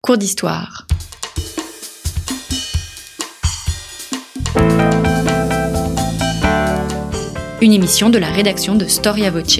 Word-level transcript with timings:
Cours 0.00 0.16
d'histoire. 0.16 0.86
Une 7.60 7.72
émission 7.72 8.08
de 8.08 8.18
la 8.18 8.30
rédaction 8.30 8.76
de 8.76 8.86
Storia 8.86 9.32
Voce. 9.32 9.58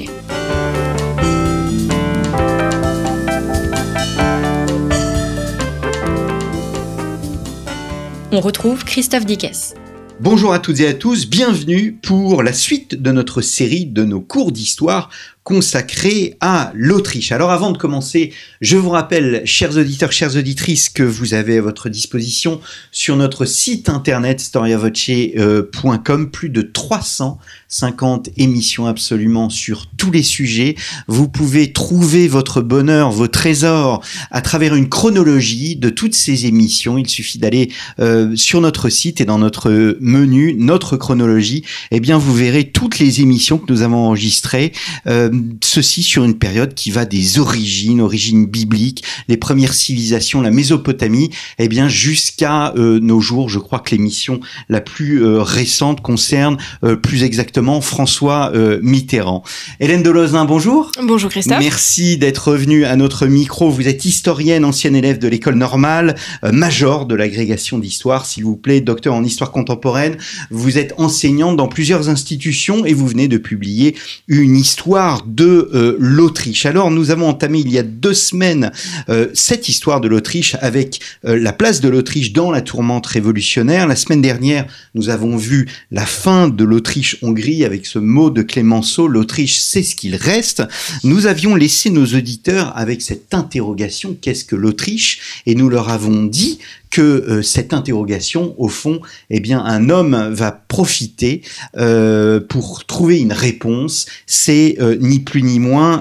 On 8.30 8.40
retrouve 8.40 8.84
Christophe 8.84 9.26
Dickès. 9.26 9.74
Bonjour 10.20 10.52
à 10.52 10.58
toutes 10.58 10.80
et 10.80 10.86
à 10.88 10.94
tous, 10.94 11.28
bienvenue 11.28 11.92
pour 11.92 12.42
la 12.42 12.52
suite 12.52 13.00
de 13.00 13.12
notre 13.12 13.40
série 13.40 13.86
de 13.86 14.04
nos 14.04 14.20
cours 14.20 14.50
d'histoire 14.50 15.10
consacré 15.48 16.36
à 16.42 16.72
l'Autriche. 16.74 17.32
Alors 17.32 17.50
avant 17.50 17.70
de 17.70 17.78
commencer, 17.78 18.34
je 18.60 18.76
vous 18.76 18.90
rappelle, 18.90 19.40
chers 19.46 19.78
auditeurs, 19.78 20.12
chères 20.12 20.36
auditrices, 20.36 20.90
que 20.90 21.02
vous 21.02 21.32
avez 21.32 21.56
à 21.56 21.62
votre 21.62 21.88
disposition 21.88 22.60
sur 22.92 23.16
notre 23.16 23.46
site 23.46 23.88
internet 23.88 24.40
storiavoce.com 24.40 26.30
plus 26.30 26.50
de 26.50 26.60
350 26.60 28.28
émissions 28.36 28.84
absolument 28.84 29.48
sur 29.48 29.86
tous 29.96 30.10
les 30.10 30.22
sujets. 30.22 30.74
Vous 31.06 31.28
pouvez 31.28 31.72
trouver 31.72 32.28
votre 32.28 32.60
bonheur, 32.60 33.10
vos 33.10 33.28
trésors 33.28 34.04
à 34.30 34.42
travers 34.42 34.74
une 34.74 34.90
chronologie 34.90 35.76
de 35.76 35.88
toutes 35.88 36.14
ces 36.14 36.44
émissions. 36.44 36.98
Il 36.98 37.08
suffit 37.08 37.38
d'aller 37.38 37.72
euh, 38.00 38.36
sur 38.36 38.60
notre 38.60 38.90
site 38.90 39.22
et 39.22 39.24
dans 39.24 39.38
notre 39.38 39.96
menu, 39.98 40.54
notre 40.58 40.98
chronologie, 40.98 41.64
eh 41.90 42.00
bien 42.00 42.18
vous 42.18 42.34
verrez 42.34 42.64
toutes 42.64 42.98
les 42.98 43.22
émissions 43.22 43.56
que 43.56 43.72
nous 43.72 43.80
avons 43.80 44.08
enregistrées. 44.08 44.72
Euh, 45.06 45.30
ceci 45.62 46.02
sur 46.02 46.24
une 46.24 46.38
période 46.38 46.74
qui 46.74 46.90
va 46.90 47.04
des 47.04 47.38
origines, 47.38 48.00
origines 48.00 48.46
bibliques, 48.46 49.04
les 49.28 49.36
premières 49.36 49.74
civilisations, 49.74 50.40
la 50.40 50.50
Mésopotamie, 50.50 51.30
eh 51.58 51.68
bien 51.68 51.88
jusqu'à 51.88 52.74
euh, 52.76 53.00
nos 53.00 53.20
jours. 53.20 53.48
Je 53.48 53.58
crois 53.58 53.80
que 53.80 53.90
l'émission 53.90 54.40
la 54.68 54.80
plus 54.80 55.24
euh, 55.24 55.42
récente 55.42 56.00
concerne 56.00 56.58
euh, 56.84 56.96
plus 56.96 57.22
exactement 57.22 57.80
François 57.80 58.52
Mitterrand. 58.82 59.42
Hélène 59.80 60.02
Delozin, 60.02 60.44
bonjour. 60.44 60.90
Bonjour 61.02 61.30
Christophe. 61.30 61.58
Merci 61.60 62.16
d'être 62.16 62.54
venue 62.54 62.84
à 62.84 62.96
notre 62.96 63.26
micro. 63.26 63.70
Vous 63.70 63.88
êtes 63.88 64.04
historienne, 64.04 64.64
ancienne 64.64 64.96
élève 64.96 65.18
de 65.18 65.28
l'école 65.28 65.54
normale, 65.56 66.16
major 66.42 67.06
de 67.06 67.14
l'agrégation 67.14 67.78
d'histoire, 67.78 68.26
s'il 68.26 68.44
vous 68.44 68.56
plaît, 68.56 68.80
docteur 68.80 69.14
en 69.14 69.24
histoire 69.24 69.50
contemporaine. 69.50 70.16
Vous 70.50 70.78
êtes 70.78 70.94
enseignante 70.98 71.56
dans 71.56 71.68
plusieurs 71.68 72.08
institutions 72.08 72.84
et 72.84 72.94
vous 72.94 73.06
venez 73.06 73.28
de 73.28 73.38
publier 73.38 73.96
une 74.26 74.56
histoire 74.56 75.17
de 75.26 75.70
euh, 75.74 75.96
l'Autriche. 75.98 76.66
Alors 76.66 76.90
nous 76.90 77.10
avons 77.10 77.28
entamé 77.28 77.60
il 77.60 77.70
y 77.70 77.78
a 77.78 77.82
deux 77.82 78.14
semaines 78.14 78.72
euh, 79.08 79.28
cette 79.34 79.68
histoire 79.68 80.00
de 80.00 80.08
l'Autriche 80.08 80.56
avec 80.60 81.00
euh, 81.24 81.38
la 81.38 81.52
place 81.52 81.80
de 81.80 81.88
l'Autriche 81.88 82.32
dans 82.32 82.50
la 82.50 82.60
tourmente 82.60 83.06
révolutionnaire. 83.06 83.86
La 83.86 83.96
semaine 83.96 84.22
dernière, 84.22 84.66
nous 84.94 85.08
avons 85.08 85.36
vu 85.36 85.68
la 85.90 86.06
fin 86.06 86.48
de 86.48 86.64
l'Autriche-Hongrie 86.64 87.64
avec 87.64 87.86
ce 87.86 87.98
mot 87.98 88.30
de 88.30 88.42
Clémenceau, 88.42 89.08
l'Autriche 89.08 89.58
c'est 89.58 89.82
ce 89.82 89.94
qu'il 89.94 90.16
reste. 90.16 90.62
Nous 91.04 91.26
avions 91.26 91.54
laissé 91.54 91.90
nos 91.90 92.06
auditeurs 92.06 92.76
avec 92.76 93.02
cette 93.02 93.34
interrogation, 93.34 94.16
qu'est-ce 94.20 94.44
que 94.44 94.56
l'Autriche? 94.56 95.42
Et 95.46 95.54
nous 95.54 95.68
leur 95.68 95.88
avons 95.88 96.24
dit 96.24 96.58
que 96.90 97.00
euh, 97.00 97.42
cette 97.42 97.72
interrogation, 97.72 98.54
au 98.58 98.68
fond, 98.68 99.00
eh 99.30 99.40
bien, 99.40 99.64
un 99.64 99.90
homme 99.90 100.30
va 100.32 100.52
profiter 100.52 101.42
euh, 101.76 102.40
pour 102.40 102.84
trouver 102.84 103.18
une 103.18 103.32
réponse. 103.32 104.06
C'est 104.26 104.76
euh, 104.80 104.96
ni 105.00 105.20
plus 105.20 105.42
ni 105.42 105.58
moins 105.58 106.00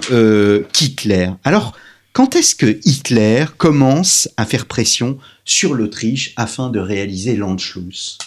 qu'Hitler. 0.73 1.29
Alors, 1.43 1.73
quand 2.13 2.35
est-ce 2.35 2.55
que 2.55 2.79
Hitler 2.83 3.45
commence 3.57 4.29
à 4.37 4.45
faire 4.45 4.65
pression 4.65 5.17
sur 5.45 5.73
l'Autriche 5.73 6.33
afin 6.35 6.69
de 6.69 6.79
réaliser 6.79 7.35
l'Anschluss 7.35 8.17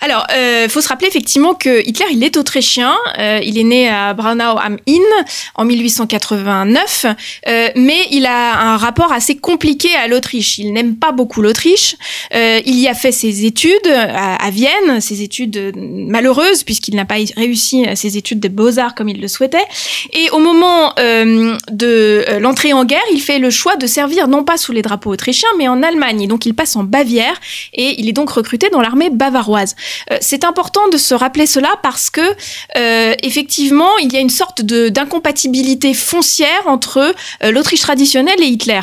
alors, 0.00 0.26
il 0.30 0.36
euh, 0.36 0.68
faut 0.68 0.80
se 0.80 0.88
rappeler 0.88 1.08
effectivement 1.08 1.54
que 1.54 1.86
Hitler, 1.86 2.06
il 2.12 2.22
est 2.24 2.36
autrichien. 2.36 2.94
Euh, 3.18 3.40
il 3.42 3.58
est 3.58 3.64
né 3.64 3.88
à 3.88 4.14
Braunau 4.14 4.58
am 4.58 4.78
Inn 4.88 5.02
en 5.54 5.64
1889, 5.64 7.06
euh, 7.48 7.68
mais 7.76 7.98
il 8.10 8.26
a 8.26 8.72
un 8.72 8.76
rapport 8.76 9.12
assez 9.12 9.36
compliqué 9.36 9.94
à 9.94 10.08
l'Autriche. 10.08 10.58
Il 10.58 10.72
n'aime 10.72 10.96
pas 10.96 11.12
beaucoup 11.12 11.42
l'Autriche. 11.42 11.96
il 12.32 12.78
y 12.78 12.88
a 12.88 12.94
fait 12.94 13.12
ses 13.12 13.44
études 13.44 13.86
à, 13.86 14.50
Vienne, 14.50 15.00
ses 15.00 15.22
études 15.22 15.72
malheureuses 15.76 16.62
puisqu'il 16.62 16.94
n'a 16.94 17.04
pas 17.04 17.16
réussi 17.36 17.84
ses 17.94 18.16
études 18.16 18.40
de 18.40 18.48
beaux-arts 18.48 18.94
comme 18.94 19.08
il 19.08 19.20
le 19.20 19.28
souhaitait. 19.28 19.64
Et 20.12 20.30
au 20.30 20.38
moment 20.38 20.92
de 20.96 22.38
l'entrée 22.38 22.72
en 22.72 22.84
guerre, 22.84 23.00
il 23.12 23.20
fait 23.20 23.38
le 23.38 23.50
choix 23.50 23.76
de 23.76 23.86
servir 23.86 24.28
non 24.28 24.44
pas 24.44 24.56
sous 24.56 24.72
les 24.72 24.82
drapeaux 24.82 25.12
autrichiens, 25.12 25.48
mais 25.58 25.68
en 25.68 25.82
Allemagne. 25.82 26.26
Donc, 26.26 26.46
il 26.46 26.54
passe 26.54 26.76
en 26.76 26.84
Bavière 26.84 27.40
et 27.72 28.00
il 28.00 28.08
est 28.08 28.12
donc 28.12 28.30
recruté 28.30 28.68
dans 28.70 28.80
l'armée 28.80 29.10
bavaroise. 29.10 29.65
Euh, 30.10 30.18
c'est 30.20 30.44
important 30.44 30.88
de 30.88 30.96
se 30.96 31.14
rappeler 31.14 31.46
cela 31.46 31.74
parce 31.82 32.10
que 32.10 32.20
euh, 32.76 33.14
effectivement, 33.22 33.96
il 33.98 34.12
y 34.12 34.16
a 34.16 34.20
une 34.20 34.30
sorte 34.30 34.62
d'incompatibilité 34.62 35.94
foncière 35.94 36.62
entre 36.66 37.14
euh, 37.42 37.50
l'Autriche 37.50 37.80
traditionnelle 37.80 38.40
et 38.40 38.46
Hitler. 38.46 38.80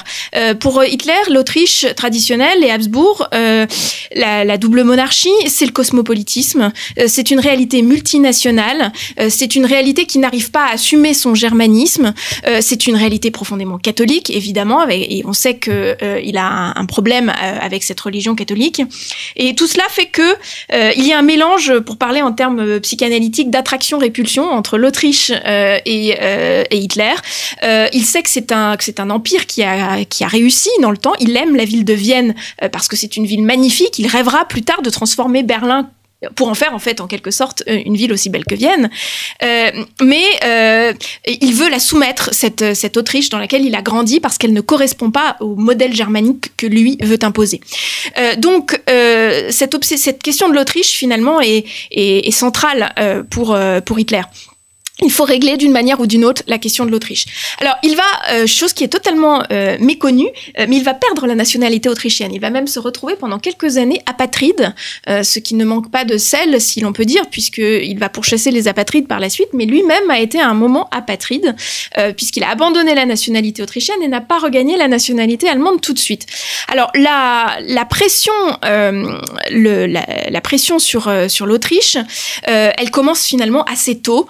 pour 0.59 0.83
Hitler, 0.83 1.13
l'Autriche 1.29 1.85
traditionnelle 1.95 2.63
et 2.63 2.71
Habsbourg, 2.71 3.27
la, 4.15 4.57
double 4.57 4.83
monarchie, 4.83 5.29
c'est 5.47 5.65
le 5.65 5.71
cosmopolitisme, 5.71 6.71
c'est 7.07 7.31
une 7.31 7.39
réalité 7.39 7.81
multinationale, 7.81 8.91
c'est 9.29 9.55
une 9.55 9.65
réalité 9.65 10.05
qui 10.05 10.19
n'arrive 10.19 10.51
pas 10.51 10.65
à 10.65 10.73
assumer 10.73 11.13
son 11.13 11.35
germanisme, 11.35 12.13
c'est 12.61 12.87
une 12.87 12.95
réalité 12.95 13.31
profondément 13.31 13.77
catholique, 13.77 14.29
évidemment, 14.29 14.87
et 14.89 15.23
on 15.25 15.33
sait 15.33 15.57
qu'il 15.57 15.97
il 16.23 16.37
a 16.37 16.45
un, 16.45 16.75
un, 16.75 16.85
problème 16.85 17.31
avec 17.39 17.83
cette 17.83 17.99
religion 17.99 18.35
catholique. 18.35 18.81
Et 19.35 19.55
tout 19.55 19.67
cela 19.67 19.85
fait 19.89 20.07
que 20.07 20.35
euh, 20.73 20.91
il 20.95 21.05
y 21.05 21.13
a 21.13 21.19
un 21.19 21.23
mélange, 21.23 21.79
pour 21.79 21.97
parler 21.97 22.21
en 22.21 22.31
termes 22.31 22.59
euh, 22.59 22.79
psychanalytiques, 22.79 23.49
d'attraction-répulsion 23.49 24.49
entre 24.49 24.77
l'Autriche 24.77 25.31
euh, 25.45 25.79
et, 25.85 26.15
Hitler. 26.71 27.13
il 27.93 28.03
sait 28.03 28.23
que 28.23 28.29
c'est 28.29 28.51
un, 28.51 29.09
empire 29.09 29.45
qui 29.45 29.63
a 29.63 30.27
réussi 30.27 30.69
dans 30.81 30.91
le 30.91 30.97
temps. 30.97 31.13
Il 31.19 31.35
aime 31.37 31.55
la 31.55 31.65
ville 31.65 31.85
de 31.85 31.93
Vienne 31.93 32.35
parce 32.71 32.87
que 32.87 32.95
c'est 32.95 33.15
une 33.15 33.25
ville 33.25 33.43
magnifique. 33.43 33.99
Il 33.99 34.07
rêvera 34.07 34.45
plus 34.45 34.63
tard 34.63 34.81
de 34.81 34.89
transformer 34.89 35.43
Berlin 35.43 35.89
pour 36.35 36.47
en 36.47 36.53
faire 36.53 36.73
en 36.73 36.79
fait 36.79 37.01
en 37.01 37.07
quelque 37.07 37.31
sorte 37.31 37.63
euh, 37.67 37.79
une 37.85 37.95
ville 37.95 38.13
aussi 38.13 38.29
belle 38.29 38.45
que 38.45 38.55
Vienne. 38.55 38.89
Euh, 39.43 39.71
mais 40.01 40.23
euh, 40.43 40.93
il 41.27 41.53
veut 41.53 41.69
la 41.69 41.79
soumettre, 41.79 42.33
cette, 42.33 42.73
cette 42.73 42.97
Autriche 42.97 43.29
dans 43.29 43.39
laquelle 43.39 43.65
il 43.65 43.75
a 43.75 43.81
grandi, 43.81 44.19
parce 44.19 44.37
qu'elle 44.37 44.53
ne 44.53 44.61
correspond 44.61 45.11
pas 45.11 45.37
au 45.39 45.55
modèle 45.55 45.93
germanique 45.93 46.55
que 46.57 46.65
lui 46.65 46.97
veut 47.01 47.19
imposer. 47.21 47.61
Donc 48.37 48.79
cette, 49.49 49.83
cette 49.83 50.21
question 50.21 50.49
de 50.49 50.53
l'Autriche 50.53 50.91
finalement 50.91 51.41
est, 51.41 51.65
est, 51.91 52.27
est 52.27 52.31
centrale 52.31 52.93
pour, 53.29 53.57
pour 53.85 53.99
Hitler 53.99 54.21
il 55.03 55.11
faut 55.11 55.23
régler 55.25 55.57
d'une 55.57 55.71
manière 55.71 55.99
ou 55.99 56.07
d'une 56.07 56.25
autre 56.25 56.43
la 56.47 56.57
question 56.57 56.85
de 56.85 56.91
l'Autriche. 56.91 57.25
Alors, 57.59 57.75
il 57.83 57.95
va, 57.95 58.03
euh, 58.31 58.47
chose 58.47 58.73
qui 58.73 58.83
est 58.83 58.89
totalement 58.89 59.43
euh, 59.51 59.77
méconnue, 59.79 60.29
euh, 60.59 60.65
mais 60.67 60.77
il 60.77 60.83
va 60.83 60.93
perdre 60.93 61.27
la 61.27 61.35
nationalité 61.35 61.89
autrichienne. 61.89 62.33
Il 62.33 62.39
va 62.39 62.49
même 62.49 62.67
se 62.67 62.79
retrouver 62.79 63.15
pendant 63.15 63.39
quelques 63.39 63.77
années 63.77 64.01
apatride, 64.05 64.73
ce 65.07 65.39
qui 65.39 65.55
ne 65.55 65.65
manque 65.65 65.91
pas 65.91 66.05
de 66.05 66.17
sel, 66.17 66.59
si 66.61 66.81
l'on 66.81 66.93
peut 66.93 67.05
dire, 67.05 67.27
puisqu'il 67.29 67.97
va 67.99 68.09
pourchasser 68.09 68.51
les 68.51 68.67
apatrides 68.67 69.07
par 69.07 69.19
la 69.19 69.29
suite, 69.29 69.49
mais 69.53 69.65
lui-même 69.65 70.09
a 70.09 70.19
été 70.19 70.39
à 70.39 70.47
un 70.49 70.53
moment 70.53 70.87
apatride, 70.91 71.55
puisqu'il 72.15 72.43
a 72.43 72.49
abandonné 72.49 72.95
la 72.95 73.05
nationalité 73.05 73.61
autrichienne 73.61 73.97
et 74.03 74.07
n'a 74.07 74.21
pas 74.21 74.39
regagné 74.39 74.77
la 74.77 74.87
nationalité 74.87 75.49
allemande 75.49 75.81
tout 75.81 75.93
de 75.93 75.99
suite. 75.99 76.25
Alors, 76.67 76.91
la, 76.95 77.85
pression, 77.89 78.33
la, 78.61 80.41
pression 80.41 80.79
sur, 80.79 81.11
sur 81.27 81.45
l'Autriche, 81.45 81.97
elle 82.43 82.91
commence 82.91 83.25
finalement 83.25 83.63
assez 83.65 83.99
tôt. 83.99 84.27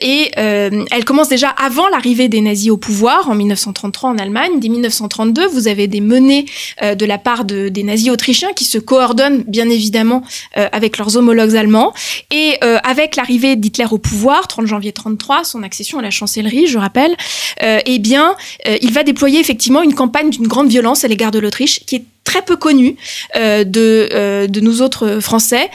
Et 0.00 0.30
euh, 0.38 0.84
elle 0.90 1.04
commence 1.04 1.28
déjà 1.28 1.48
avant 1.48 1.88
l'arrivée 1.88 2.28
des 2.28 2.40
nazis 2.40 2.70
au 2.70 2.76
pouvoir 2.76 3.28
en 3.30 3.34
1933 3.34 4.10
en 4.10 4.18
Allemagne. 4.18 4.60
Dès 4.60 4.68
1932, 4.68 5.46
vous 5.48 5.68
avez 5.68 5.86
des 5.86 6.00
menées 6.00 6.46
euh, 6.82 6.94
de 6.94 7.04
la 7.06 7.18
part 7.18 7.44
de, 7.44 7.68
des 7.68 7.82
nazis 7.82 8.10
autrichiens 8.10 8.52
qui 8.54 8.64
se 8.64 8.78
coordonnent 8.78 9.44
bien 9.46 9.68
évidemment 9.68 10.22
avec 10.54 10.98
leurs 10.98 11.16
homologues 11.16 11.56
allemands. 11.56 11.92
Et 12.30 12.58
avec 12.82 13.16
l'arrivée 13.16 13.56
d'Hitler 13.56 13.86
au 13.90 13.98
pouvoir, 13.98 14.48
30 14.48 14.66
janvier 14.66 14.92
33, 14.92 15.44
son 15.44 15.62
accession 15.62 15.98
à 15.98 16.02
la 16.02 16.10
chancellerie, 16.10 16.66
je 16.66 16.78
rappelle, 16.78 17.16
eh 17.62 17.98
bien, 17.98 18.34
il 18.80 18.92
va 18.92 19.02
déployer 19.02 19.40
effectivement 19.40 19.82
une 19.82 19.94
campagne 19.94 20.30
d'une 20.30 20.46
grande 20.46 20.68
violence 20.68 21.04
à 21.04 21.08
l'égard 21.08 21.30
de 21.30 21.38
l'Autriche 21.38 21.80
qui 21.86 21.96
est 21.96 22.04
très 22.26 22.42
peu 22.42 22.56
connu 22.56 22.96
de, 23.34 24.46
de 24.46 24.60
nous 24.60 24.82
autres 24.82 25.20
Français. 25.20 25.70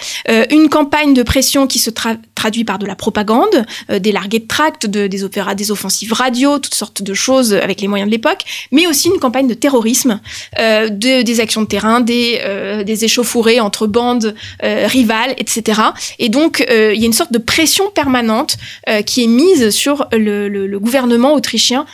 une 0.52 0.70
campagne 0.70 1.14
de 1.14 1.24
pression 1.24 1.66
qui 1.66 1.80
se 1.80 1.90
traduit 2.36 2.64
par 2.64 2.78
de 2.78 2.86
la 2.86 2.96
propagande, 2.96 3.66
des 3.90 4.12
largués 4.12 4.40
de 4.40 4.48
tracts, 4.48 4.86
de, 4.86 5.08
des 5.08 5.24
opéras, 5.24 5.56
des 5.56 5.72
offensives 5.72 6.14
radio, 6.14 6.60
toutes 6.60 6.76
sortes 6.76 7.02
de 7.02 7.14
choses 7.14 7.54
avec 7.54 7.82
les 7.82 7.88
moyens 7.88 8.10
de 8.10 8.12
l'époque, 8.12 8.44
mais 8.72 8.86
aussi 8.86 9.08
une 9.08 9.20
campagne 9.20 9.48
de 9.48 9.54
terrorisme, 9.54 10.20
de, 10.58 11.22
des 11.22 11.40
actions 11.40 11.62
de 11.62 11.68
terrain, 11.68 12.02
des, 12.02 12.42
des 12.86 13.06
échauffourées 13.06 13.60
entre 13.60 13.88
bandes 13.88 14.36
rivales, 14.62 15.34
etc. 15.38 15.82
Et 16.20 16.30
donc, 16.30 16.64
il 16.70 17.00
y 17.00 17.04
a 17.04 17.08
une 17.08 17.14
sorte 17.14 17.32
de 17.32 17.40
pression 17.40 17.90
permanente 17.92 18.58
qui 19.06 19.24
est 19.24 19.28
mise 19.28 19.70
sur 19.70 20.08
le, 20.12 20.48
le 20.50 20.80
gouvernement 20.80 21.34
autrichien 21.34 21.86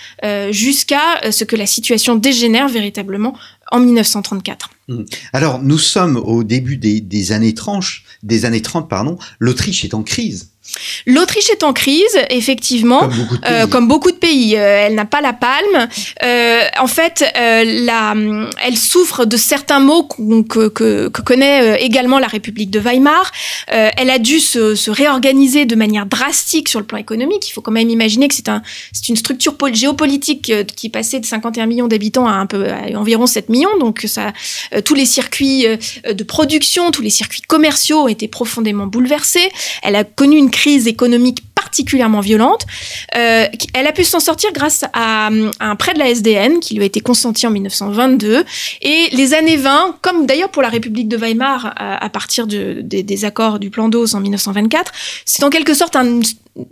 jusqu'à 0.50 1.31
ce 1.31 1.44
que 1.44 1.56
la 1.56 1.65
situation 1.65 2.15
dégénère 2.15 2.68
véritablement 2.68 3.33
en 3.71 3.79
1934. 3.79 4.69
Mmh. 4.87 5.03
Alors, 5.33 5.61
nous 5.61 5.77
sommes 5.77 6.17
au 6.17 6.43
début 6.43 6.77
des, 6.77 7.31
années 7.31 7.53
30, 7.53 7.83
des 8.23 8.45
années 8.45 8.61
30, 8.61 8.89
pardon. 8.89 9.17
L'Autriche 9.39 9.83
est 9.85 9.93
en 9.93 10.03
crise. 10.03 10.51
L'Autriche 11.05 11.49
est 11.49 11.63
en 11.63 11.73
crise, 11.73 12.17
effectivement, 12.29 13.09
comme 13.09 13.17
beaucoup 13.17 13.35
de 13.35 13.37
pays. 13.39 13.47
Euh, 13.47 13.67
comme 13.67 13.87
beaucoup 13.87 14.11
de 14.11 14.17
pays. 14.17 14.55
Euh, 14.55 14.85
elle 14.87 14.95
n'a 14.95 15.05
pas 15.05 15.21
la 15.21 15.33
palme. 15.33 15.87
Euh, 16.23 16.63
en 16.79 16.87
fait, 16.87 17.23
la, 17.35 18.15
elle 18.63 18.77
souffre 18.77 19.25
de 19.25 19.37
certains 19.37 19.79
maux 19.79 20.03
que, 20.03 20.67
que, 20.67 21.07
que, 21.09 21.21
connaît 21.21 21.81
également 21.81 22.19
la 22.19 22.27
République 22.27 22.69
de 22.69 22.79
Weimar. 22.79 23.31
elle 23.67 24.09
a 24.09 24.19
dû 24.19 24.39
se, 24.39 24.75
se, 24.75 24.91
réorganiser 24.91 25.65
de 25.65 25.75
manière 25.75 26.05
drastique 26.05 26.69
sur 26.69 26.79
le 26.79 26.85
plan 26.85 26.97
économique. 26.97 27.47
Il 27.47 27.51
faut 27.51 27.61
quand 27.61 27.71
même 27.71 27.89
imaginer 27.89 28.27
que 28.27 28.35
c'est 28.35 28.49
un, 28.49 28.61
une 29.07 29.15
structure 29.15 29.55
géopolitique 29.73 30.51
qui 30.75 30.89
passait 30.89 31.19
de 31.19 31.25
51 31.25 31.65
millions 31.65 31.87
d'habitants 31.87 32.27
à, 32.27 32.33
un 32.33 32.45
peu, 32.45 32.67
à 32.69 32.97
environ 32.97 33.27
7 33.27 33.49
millions. 33.49 33.77
Donc, 33.79 34.03
ça, 34.07 34.33
tous 34.85 34.95
les 34.95 35.05
circuits 35.05 35.65
de 36.09 36.23
production, 36.23 36.91
tous 36.91 37.01
les 37.01 37.09
circuits 37.09 37.41
commerciaux 37.41 38.03
ont 38.03 38.07
été 38.07 38.27
profondément 38.27 38.87
bouleversés. 38.87 39.49
Elle 39.83 39.95
a 39.95 40.03
connu 40.03 40.37
une 40.37 40.51
crise 40.57 40.88
économique 40.88 41.44
particulièrement 41.57 42.21
violente. 42.21 42.65
Euh, 43.15 43.45
elle 43.74 43.88
a 43.88 43.92
pu 43.92 44.04
s'en 44.04 44.19
sortir 44.19 44.51
grâce 44.54 44.86
à, 44.94 45.30
un 45.59 45.75
prêt 45.75 45.94
de 45.94 46.00
la 46.00 46.09
SDN 46.09 46.59
qui 46.59 46.75
lui 46.75 46.83
a 46.83 46.86
été 46.86 47.00
consenti 47.00 47.48
en 47.48 47.50
1922. 47.50 48.45
Et 48.81 49.09
les 49.12 49.33
années 49.33 49.57
20, 49.57 49.98
comme 50.04 50.27
d'ailleurs 50.27 50.50
pour 50.50 50.62
la 50.62 50.69
République 50.69 51.07
de 51.07 51.18
Weimar 51.18 51.74
à, 51.75 52.09
partir 52.09 52.45
de, 52.45 52.81
des 52.83 53.25
accords 53.25 53.57
du 53.57 53.71
plan 53.71 53.89
d'Os 53.89 54.13
en 54.13 54.19
1924, 54.19 54.92
c'est 55.25 55.44
en 55.44 55.50
quelque 55.50 55.74
sorte 55.74 55.95
un, 55.95 56.19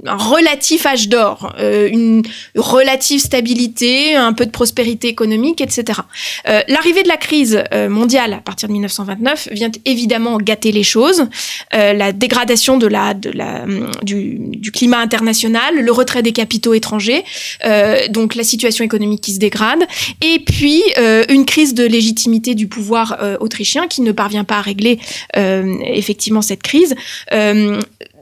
relatif 0.08 0.86
âge 0.86 1.10
d'or, 1.10 1.54
euh, 1.60 1.88
une 1.92 2.24
relative 2.56 3.20
stabilité, 3.20 4.16
un 4.16 4.34
peu 4.34 4.46
de 4.46 4.52
prospérité 4.52 5.08
économique, 5.08 5.62
etc. 5.62 6.00
Euh, 6.48 6.62
L'arrivée 6.68 7.04
de 7.04 7.08
la 7.08 7.18
crise 7.18 7.64
euh, 7.74 7.90
mondiale 7.90 8.34
à 8.34 8.40
partir 8.40 8.68
de 8.68 8.74
1929 8.74 9.50
vient 9.52 9.72
évidemment 9.86 10.38
gâter 10.38 10.72
les 10.72 10.84
choses. 10.84 11.28
Euh, 11.74 11.94
la 11.94 12.12
dégradation 12.12 12.78
de 12.78 12.88
la, 12.88 13.14
de 13.14 13.30
la, 13.32 13.66
du, 14.04 14.72
climat 14.76 15.00
international, 15.00 15.80
le 15.80 15.92
retrait 15.92 16.22
des 16.22 16.34
capitaux 16.34 16.74
étrangers, 16.74 17.24
euh, 17.66 18.08
donc 18.10 18.36
la 18.36 18.44
situation 18.44 18.84
économique 18.86 19.22
qui 19.22 19.34
se 19.34 19.40
dégrade, 19.40 19.84
et 20.22 20.40
puis 20.40 20.84
une 21.30 21.46
crise 21.46 21.74
de 21.74 21.84
légitimité 21.84 22.56
du 22.56 22.68
pouvoir 22.68 23.18
autrichien 23.40 23.88
qui 23.88 24.02
ne 24.02 24.12
parvient 24.12 24.44
pas 24.44 24.58
à 24.58 24.62
régler 24.62 25.00
effectivement 25.34 26.42
cette 26.42 26.64
crise 26.64 26.96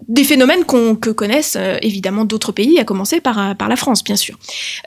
des 0.07 0.23
phénomènes 0.23 0.65
qu'on 0.65 0.95
que 0.95 1.09
connaissent 1.09 1.57
euh, 1.57 1.77
évidemment 1.81 2.25
d'autres 2.25 2.51
pays, 2.51 2.79
à 2.79 2.83
commencer 2.83 3.21
par, 3.21 3.39
euh, 3.39 3.53
par 3.53 3.69
la 3.69 3.75
France, 3.75 4.03
bien 4.03 4.15
sûr. 4.15 4.37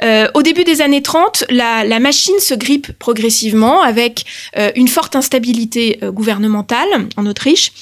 Euh, 0.02 0.28
au 0.34 0.42
début 0.42 0.64
des 0.64 0.82
années 0.82 1.02
30, 1.02 1.44
la, 1.50 1.84
la 1.84 2.00
machine 2.00 2.38
se 2.38 2.54
grippe 2.54 2.92
progressivement 2.98 3.82
avec 3.82 4.24
euh, 4.56 4.70
une 4.76 4.88
forte 4.88 5.16
instabilité 5.16 5.98
gouvernementale 6.02 6.88
en 7.16 7.26
Autriche 7.26 7.72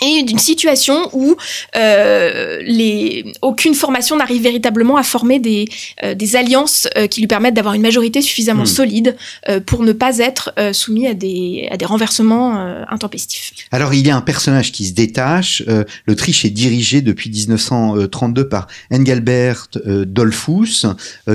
et 0.00 0.22
d'une 0.22 0.38
situation 0.38 1.10
où 1.12 1.36
euh, 1.76 2.60
les, 2.62 3.32
aucune 3.42 3.74
formation 3.74 4.16
n'arrive 4.16 4.42
véritablement 4.42 4.96
à 4.96 5.02
former 5.02 5.40
des, 5.40 5.66
euh, 6.04 6.14
des 6.14 6.36
alliances 6.36 6.88
euh, 6.96 7.08
qui 7.08 7.20
lui 7.20 7.26
permettent 7.26 7.54
d'avoir 7.54 7.74
une 7.74 7.82
majorité 7.82 8.22
suffisamment 8.22 8.62
mmh. 8.62 8.66
solide 8.66 9.16
euh, 9.48 9.60
pour 9.60 9.82
ne 9.82 9.92
pas 9.92 10.18
être 10.18 10.52
euh, 10.58 10.72
soumis 10.72 11.08
à 11.08 11.14
des, 11.14 11.68
à 11.70 11.76
des 11.76 11.84
renversements 11.84 12.58
euh, 12.58 12.84
intempestifs. 12.88 13.52
Alors 13.72 13.92
il 13.92 14.06
y 14.06 14.10
a 14.10 14.16
un 14.16 14.20
personnage 14.20 14.70
qui 14.72 14.86
se 14.86 14.92
détache. 14.92 15.62
L'Autriche 16.06 16.44
est 16.44 16.50
dirigée 16.50 17.02
depuis 17.02 17.30
1932 17.30 18.48
par 18.48 18.68
Engelbert 18.92 19.68
Dollfuss. 19.84 20.86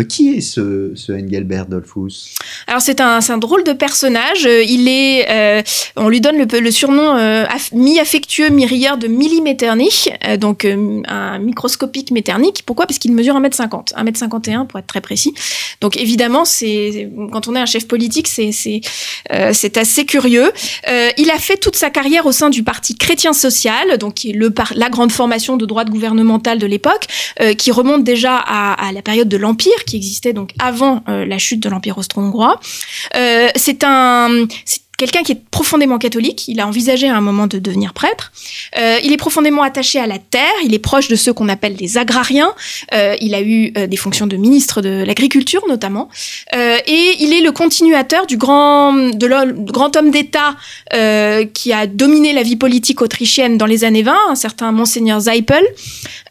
qui 0.09 0.35
est 0.35 0.41
ce, 0.41 0.91
ce 0.95 1.11
Engelbert 1.11 1.65
Dollfuss 1.65 2.35
Alors 2.67 2.81
c'est 2.81 3.01
un, 3.01 3.19
un 3.27 3.37
drôle 3.37 3.63
de 3.63 3.73
personnage. 3.73 4.43
Il 4.43 4.87
est, 4.87 5.63
on 5.95 6.09
lui 6.09 6.21
donne 6.21 6.37
le, 6.37 6.59
le 6.59 6.71
surnom 6.71 7.15
mi-affectueux 7.73 8.49
mi-rieur 8.53 8.97
de 8.97 9.07
Millimetternich, 9.07 10.09
euh, 10.25 10.37
donc 10.37 10.65
euh, 10.65 11.01
un 11.07 11.39
microscopique 11.39 12.11
Metternich. 12.11 12.63
Pourquoi? 12.65 12.87
Parce 12.87 12.99
qu'il 12.99 13.13
mesure 13.13 13.39
1m50, 13.39 13.93
1m51 13.93 14.67
pour 14.67 14.79
être 14.79 14.87
très 14.87 15.01
précis. 15.01 15.33
Donc 15.81 15.97
évidemment, 15.97 16.45
c'est 16.45 17.09
quand 17.31 17.47
on 17.47 17.55
est 17.55 17.59
un 17.59 17.65
chef 17.65 17.87
politique, 17.87 18.27
c'est 18.27 18.81
euh, 19.31 19.53
assez 19.75 20.05
curieux. 20.05 20.51
Euh, 20.87 21.09
il 21.17 21.29
a 21.29 21.37
fait 21.37 21.57
toute 21.57 21.75
sa 21.75 21.89
carrière 21.89 22.25
au 22.25 22.31
sein 22.31 22.49
du 22.49 22.63
parti 22.63 22.95
chrétien 22.95 23.33
social, 23.33 23.97
donc 23.97 24.15
qui 24.15 24.29
est 24.29 24.33
le 24.33 24.51
par 24.51 24.73
la 24.75 24.89
grande 24.89 25.11
formation 25.11 25.57
de 25.57 25.65
droite 25.65 25.89
gouvernementale 25.89 26.59
de 26.59 26.67
l'époque, 26.67 27.07
qui 27.57 27.71
remonte 27.71 28.03
déjà 28.03 28.37
à, 28.37 28.87
à 28.87 28.91
la 28.91 29.01
période 29.01 29.27
de 29.27 29.37
l'Empire, 29.37 29.83
qui 29.85 29.97
existait 29.97 30.33
donc 30.33 30.51
avant 30.59 31.03
la 31.07 31.37
chute 31.37 31.59
de 31.59 31.69
l'Empire 31.69 31.97
austro-hongrois. 31.97 32.59
c'est 33.55 33.83
un 33.83 34.45
quelqu'un 34.97 35.23
qui 35.23 35.31
est 35.31 35.41
profondément 35.51 35.97
catholique. 35.97 36.47
Il 36.47 36.59
a 36.59 36.67
envisagé 36.67 37.09
à 37.09 37.15
un 37.15 37.21
moment 37.21 37.47
de 37.47 37.57
devenir 37.59 37.93
prêtre. 37.93 38.31
Euh, 38.77 38.99
il 39.03 39.11
est 39.11 39.17
profondément 39.17 39.63
attaché 39.63 39.99
à 39.99 40.07
la 40.07 40.19
terre. 40.19 40.53
Il 40.63 40.73
est 40.73 40.79
proche 40.79 41.07
de 41.07 41.15
ceux 41.15 41.33
qu'on 41.33 41.49
appelle 41.49 41.75
les 41.79 41.97
agrariens. 41.97 42.53
Euh, 42.93 43.15
il 43.19 43.33
a 43.33 43.41
eu 43.41 43.73
euh, 43.77 43.87
des 43.87 43.97
fonctions 43.97 44.27
de 44.27 44.37
ministre 44.37 44.81
de 44.81 45.03
l'agriculture 45.03 45.63
notamment. 45.67 46.09
Euh, 46.55 46.77
et 46.85 47.15
il 47.19 47.33
est 47.33 47.41
le 47.41 47.51
continuateur 47.51 48.27
du 48.27 48.37
grand, 48.37 48.93
de 48.93 49.25
le, 49.25 49.53
grand 49.53 49.95
homme 49.95 50.11
d'État 50.11 50.55
euh, 50.93 51.45
qui 51.45 51.73
a 51.73 51.87
dominé 51.87 52.33
la 52.33 52.43
vie 52.43 52.55
politique 52.55 53.01
autrichienne 53.01 53.57
dans 53.57 53.65
les 53.65 53.83
années 53.83 54.03
20, 54.03 54.15
un 54.29 54.35
certain 54.35 54.71
monseigneur 54.71 55.19
Zeipel. 55.19 55.63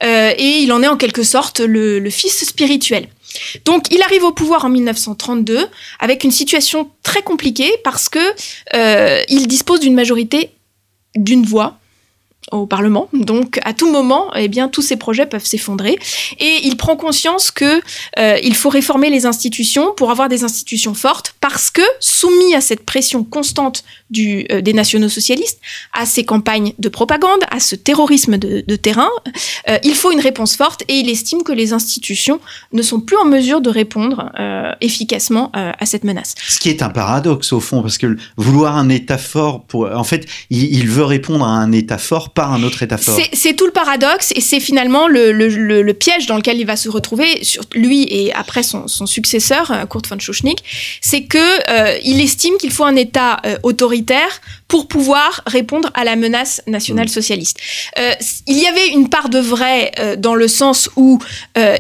Et 0.03 0.59
il 0.63 0.73
en 0.73 0.83
est 0.83 0.89
en 0.89 0.97
quelque 0.97 1.23
sorte 1.23 1.61
le, 1.61 2.01
le 2.01 2.11
fils 2.11 2.45
spirituel. 2.45 3.07
Donc 3.65 3.93
il 3.93 4.03
arrive 4.03 4.25
au 4.25 4.33
pouvoir 4.33 4.65
en 4.65 4.69
1932 4.69 5.67
avec 6.01 6.25
une 6.25 6.31
situation 6.31 6.91
très 7.03 7.23
compliquée 7.23 7.73
parce 7.85 8.09
que 8.09 8.19
euh, 8.75 9.23
il 9.29 9.47
dispose 9.47 9.81
d'une 9.81 9.95
majorité 9.95 10.51
d'une 11.15 11.45
voix 11.45 11.79
au 12.53 12.67
Parlement. 12.67 13.09
Donc, 13.13 13.59
à 13.65 13.73
tout 13.73 13.91
moment, 13.91 14.31
eh 14.35 14.49
bien, 14.49 14.69
tous 14.69 14.83
ces 14.83 14.97
projets 14.97 15.27
peuvent 15.27 15.45
s'effondrer. 15.45 15.99
Et 16.39 16.61
il 16.65 16.77
prend 16.77 16.97
conscience 16.97 17.51
que 17.51 17.81
euh, 18.19 18.39
il 18.43 18.55
faut 18.55 18.69
réformer 18.69 19.11
les 19.11 19.27
institutions 19.27 19.95
pour 19.95 20.11
avoir 20.11 20.29
des 20.29 20.45
institutions 20.45 20.95
fortes, 20.95 21.35
parce 21.41 21.71
que 21.71 21.83
soumis 22.01 22.55
à 22.55 22.61
cette 22.61 22.85
pression 22.85 23.25
constante 23.25 23.85
du, 24.11 24.47
euh, 24.51 24.61
des 24.61 24.73
nationaux 24.73 25.09
socialistes, 25.09 25.61
à 25.93 26.07
ces 26.07 26.25
campagnes 26.25 26.75
de 26.79 26.89
propagande, 26.89 27.41
à 27.51 27.61
ce 27.61 27.75
terrorisme 27.77 28.37
de, 28.39 28.77
terrain, 28.77 29.11
euh, 29.69 29.79
il 29.83 29.95
faut 29.95 30.13
une 30.13 30.21
réponse 30.21 30.57
forte. 30.57 30.83
Et 30.89 30.95
il 30.95 31.09
estime 31.09 31.43
que 31.43 31.53
les 31.53 31.73
institutions 31.73 32.41
ne 32.73 32.83
sont 32.83 33.01
plus 33.01 33.17
en 33.17 33.25
mesure 33.25 33.61
de 33.61 33.71
répondre 33.71 34.31
efficacement 34.81 35.51
à 35.53 35.87
cette 35.87 36.05
menace. 36.05 36.35
Ce 36.49 36.59
qui 36.59 36.69
est 36.69 36.83
un 36.83 36.91
paradoxe 36.91 37.53
au 37.53 37.61
fond, 37.61 37.83
parce 37.83 37.99
que 37.99 38.17
vouloir 38.37 38.77
un 38.77 38.89
État 38.89 39.19
fort, 39.19 39.65
pour, 39.65 39.91
en 39.91 40.05
fait, 40.05 40.27
il, 40.51 40.75
il 40.75 40.89
veut 40.89 41.05
répondre 41.05 41.45
à 41.45 41.51
un 41.51 41.73
État 41.73 41.99
fort 41.99 42.31
par 42.31 42.42
un 42.49 42.63
autre 42.63 42.83
État 42.83 42.99
fort. 42.99 43.19
C'est 43.33 43.55
tout 43.55 43.67
le 43.67 43.73
paradoxe 43.73 44.33
et 44.35 44.41
c'est 44.41 44.61
finalement 44.61 45.09
le, 45.09 45.33
le, 45.33 45.49
le, 45.49 45.83
le, 45.83 45.95
piège 45.95 46.27
dans 46.27 46.37
lequel 46.37 46.59
il 46.59 46.67
va 46.67 46.77
se 46.77 46.89
retrouver, 46.89 47.45
sur 47.45 47.63
lui 47.75 48.07
et 48.11 48.33
après 48.33 48.63
son, 48.63 48.89
son 48.89 49.07
successeur, 49.07 49.71
euh, 49.71 49.87
Kurt 49.87 50.09
von 50.09 50.19
Schuschnigg, 50.19 50.59
c'est 51.01 51.25
que 51.25 51.39
euh, 51.39 51.99
il 52.05 52.21
estime 52.21 52.57
qu'il 52.59 52.73
faut 52.73 52.85
un 52.85 52.97
État 52.97 53.41
euh, 53.45 53.57
autoritaire 53.63 54.41
pour 54.69 54.89
pouvoir 54.89 55.43
répondre 55.47 55.91
à 55.95 56.05
la 56.05 56.17
menace 56.17 56.63
nationale 56.67 57.07
mmh. 57.07 57.09
socialiste. 57.09 57.59
Euh, 57.99 58.13
il 58.47 58.59
y 58.59 58.67
avait 58.67 58.89
une 58.89 59.09
part 59.09 59.29
de 59.29 59.39
vrai 59.39 59.93
dans 60.17 60.35
le 60.35 60.49
sens 60.49 60.89
où 60.97 61.19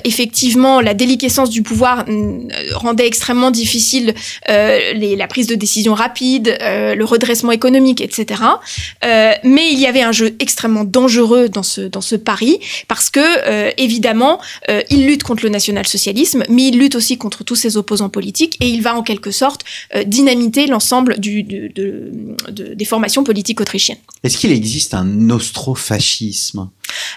effectivement 0.04 0.80
la 0.80 0.92
déliquescence 0.92 1.48
du 1.48 1.62
pouvoir 1.62 2.04
euh, 2.08 2.48
rendait 2.74 3.06
extrêmement 3.06 3.50
difficile 3.50 4.14
les, 4.48 5.16
la 5.16 5.26
prise 5.26 5.46
de 5.46 5.54
décision 5.54 5.94
rapide, 5.94 6.56
le 6.60 7.04
redressement 7.04 7.52
économique, 7.52 8.00
etc. 8.00 8.42
mais 9.02 9.72
il 9.72 9.78
y 9.78 9.86
avait 9.86 10.02
un 10.02 10.12
jeu 10.12 10.36
extrêmement 10.42 10.84
dangereux 10.84 11.48
dans 11.48 11.62
ce 11.62 11.80
dans 11.80 12.00
ce 12.00 12.16
pari 12.16 12.58
parce 12.88 13.10
que 13.10 13.20
évidemment 13.80 14.40
il 14.90 15.06
lutte 15.06 15.22
contre 15.22 15.44
le 15.44 15.50
national-socialisme, 15.50 16.44
mais 16.48 16.68
il 16.68 16.78
lutte 16.78 16.96
aussi 16.96 17.16
contre 17.16 17.44
tous 17.44 17.54
ses 17.54 17.76
opposants 17.76 18.08
politiques 18.08 18.56
et 18.60 18.68
il 18.68 18.82
va 18.82 18.94
en 18.94 19.02
quelque 19.02 19.30
sorte 19.30 19.64
dynamiter 20.06 20.66
l'ensemble 20.66 21.18
du 21.18 21.42
de, 21.42 21.68
de, 21.74 22.10
de 22.50 22.74
des 22.74 22.84
formations 22.84 23.24
politiques 23.24 23.60
autrichiennes. 23.60 23.98
Est-ce 24.22 24.38
qu'il 24.38 24.52
existe 24.52 24.94
un 24.94 25.30
austrofascisme 25.30 26.68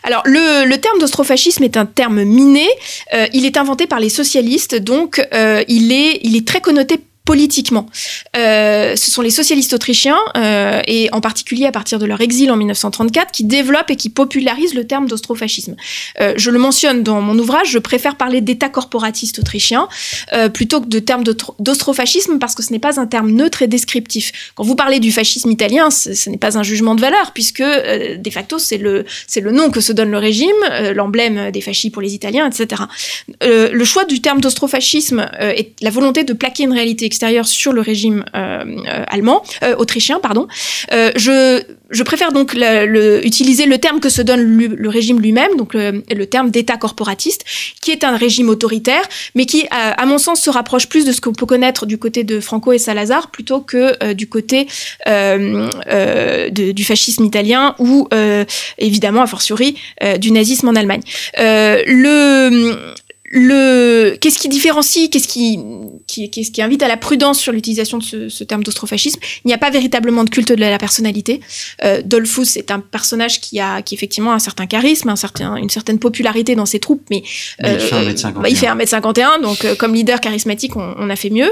alors, 0.04 0.22
le, 0.26 0.66
le 0.66 0.78
terme 0.78 1.00
d'austrofascisme 1.00 1.64
est 1.64 1.78
un 1.78 1.86
terme 1.86 2.24
miné. 2.24 2.66
Euh, 3.14 3.28
il 3.34 3.46
est 3.46 3.58
inventé 3.58 3.88
par 3.88 4.00
les 4.00 4.10
socialistes, 4.10 4.76
donc 4.76 5.26
euh, 5.34 5.64
il, 5.68 5.92
est, 5.92 6.20
il 6.24 6.36
est 6.36 6.48
très 6.48 6.62
connoté 6.62 7.00
politiquement. 7.26 7.88
Euh, 8.38 8.96
ce 8.96 9.10
sont 9.10 9.24
les 9.24 9.32
socialistes 9.32 9.74
autrichiens, 9.74 10.18
euh, 10.38 10.82
et 10.88 11.10
en 11.12 11.22
particulier 11.22 11.66
à 11.66 11.72
partir 11.72 11.98
de 11.98 12.06
leur 12.06 12.22
exil 12.22 12.52
en 12.52 12.56
1934, 12.56 13.32
qui 13.32 13.44
développent 13.44 13.90
et 13.90 13.96
qui 13.96 14.10
popularisent 14.10 14.76
le 14.76 14.86
terme 14.86 15.08
d'austrofascisme. 15.08 15.76
Euh, 16.22 16.34
je 16.38 16.52
le 16.52 16.60
mentionne 16.60 17.02
dans 17.02 17.22
mon 17.22 17.38
ouvrage, 17.40 17.72
je 17.72 17.80
préfère 17.80 18.16
parler 18.16 18.42
d'État 18.42 18.70
corporatiste 18.70 19.40
autrichien 19.40 19.88
plutôt 20.54 20.82
que 20.82 20.88
de 20.88 21.00
terme 21.00 21.24
d'austrofascisme 21.60 22.38
parce 22.38 22.54
que 22.54 22.62
ce 22.62 22.72
n'est 22.72 22.80
pas 22.80 23.00
un 23.00 23.08
terme 23.08 23.32
neutre 23.32 23.64
et 23.64 23.68
descriptif. 23.68 24.52
Quand 24.54 24.64
vous 24.64 24.76
parlez 24.76 25.00
du 25.00 25.12
fascisme 25.12 25.50
italien, 25.50 25.90
ce 25.90 26.30
n'est 26.30 26.38
pas 26.38 26.58
un 26.58 26.64
jugement 26.64 26.94
de 26.94 27.02
valeur 27.02 27.32
puisque 27.32 27.64
de 27.64 28.30
facto 28.30 28.60
c'est 28.60 28.78
le, 28.78 29.06
le 29.36 29.52
nom 29.52 29.72
que 29.72 29.82
se 29.82 29.94
donne 29.94 30.12
le 30.12 30.18
régime, 30.18 30.50
l'emblème 30.94 31.52
des 31.52 31.62
fascistes 31.62 31.94
pour 31.94 32.02
les 32.02 32.14
Italiens, 32.14 32.48
etc. 32.48 32.84
Le 33.42 33.84
choix 33.84 34.06
du 34.06 34.22
terme 34.22 34.42
d'austrofascisme 34.42 35.28
est 35.40 35.72
la 35.82 35.90
volonté 35.90 36.24
de 36.24 36.34
plaquer 36.34 36.64
une 36.64 36.74
réalité 36.74 37.06
sur 37.44 37.74
le 37.74 37.82
régime 37.82 38.26
allemand, 38.34 39.44
autrichien, 39.78 40.20
pardon. 40.20 40.48
je 40.92 42.04
préfère 42.04 42.32
donc 42.32 42.56
utiliser 43.24 43.66
le 43.66 43.78
terme 43.78 44.00
que 44.00 44.10
se 44.10 44.22
donne 44.22 44.42
le, 44.42 44.90
régime 44.90 45.20
lui-même, 45.20 45.56
donc 45.58 45.74
le, 45.74 46.26
terme 46.26 46.50
d'État 46.52 46.78
corporatiste, 46.78 47.44
qui 47.82 47.92
est 47.92 48.04
un 48.04 48.18
régime 48.18 48.50
autoritaire, 48.50 49.04
mais 49.36 49.46
qui, 49.46 49.66
à, 49.72 50.06
mon 50.06 50.18
sens, 50.18 50.42
se 50.42 50.50
rapproche 50.50 50.88
plus 50.88 51.06
de 51.06 51.12
ce 51.12 51.22
qu'on 51.22 51.34
peut 51.34 51.46
connaître 51.46 51.86
du 51.86 51.98
côté 51.98 52.24
de 52.24 52.40
Franco 52.40 52.72
et 52.72 52.78
Salazar 52.78 53.32
plutôt 53.32 53.62
que 53.62 53.96
euh, 54.04 54.14
du 54.14 54.28
côté 54.28 54.68
euh, 55.08 55.70
euh, 55.88 56.50
du 56.50 56.84
fascisme 56.84 57.26
italien 57.26 57.76
ou, 57.80 58.08
évidemment, 58.78 59.22
a 59.22 59.28
fortiori, 59.28 59.78
du 60.20 60.32
nazisme 60.32 60.70
en 60.70 60.76
Allemagne. 60.76 61.02
le 61.38 62.76
le 63.36 64.16
qu'est-ce 64.22 64.40
qui 64.40 64.48
différencie, 64.48 65.10
qu'est-ce 65.10 65.28
qui, 65.28 65.60
qui, 66.08 66.32
qu'est-ce 66.32 66.52
qui 66.52 66.62
invite 66.62 66.82
à 66.82 66.88
la 66.88 66.96
prudence 66.96 67.38
sur 67.38 67.52
l'utilisation 67.52 67.98
de 67.98 68.04
ce, 68.04 68.30
ce 68.30 68.44
terme 68.46 68.64
d'austrofascisme 68.64 69.20
Il 69.44 69.50
n'y 69.50 69.54
a 69.54 69.58
pas 69.58 69.70
véritablement 69.70 70.24
de 70.24 70.30
culte 70.30 70.54
de 70.54 70.62
la 70.62 70.78
personnalité. 70.78 71.42
Euh, 71.84 72.02
Dolphus 72.04 72.56
est 72.56 72.72
un 72.72 72.80
personnage 72.80 73.42
qui 73.42 73.60
a 73.60 73.82
qui 73.82 73.94
effectivement 73.94 74.32
un 74.32 74.40
certain 74.40 74.68
charisme, 74.68 75.10
un 75.10 75.18
certain, 75.18 75.58
une 75.58 75.70
certaine 75.70 76.00
popularité 76.00 76.56
dans 76.56 76.66
ses 76.66 76.80
troupes, 76.80 77.04
mais, 77.10 77.24
il 77.60 77.80
fait 77.80 77.96
1m51. 77.96 78.32
Bah, 78.42 78.50
il 78.50 78.58
fait 78.58 78.68
1m51, 78.68 79.42
donc 79.42 79.66
euh, 79.66 79.76
comme 79.76 79.94
leader 79.94 80.22
charismatique, 80.22 80.78
on, 80.78 80.96
on, 80.98 81.10
a 81.10 81.16
fait 81.18 81.30
mieux. 81.30 81.52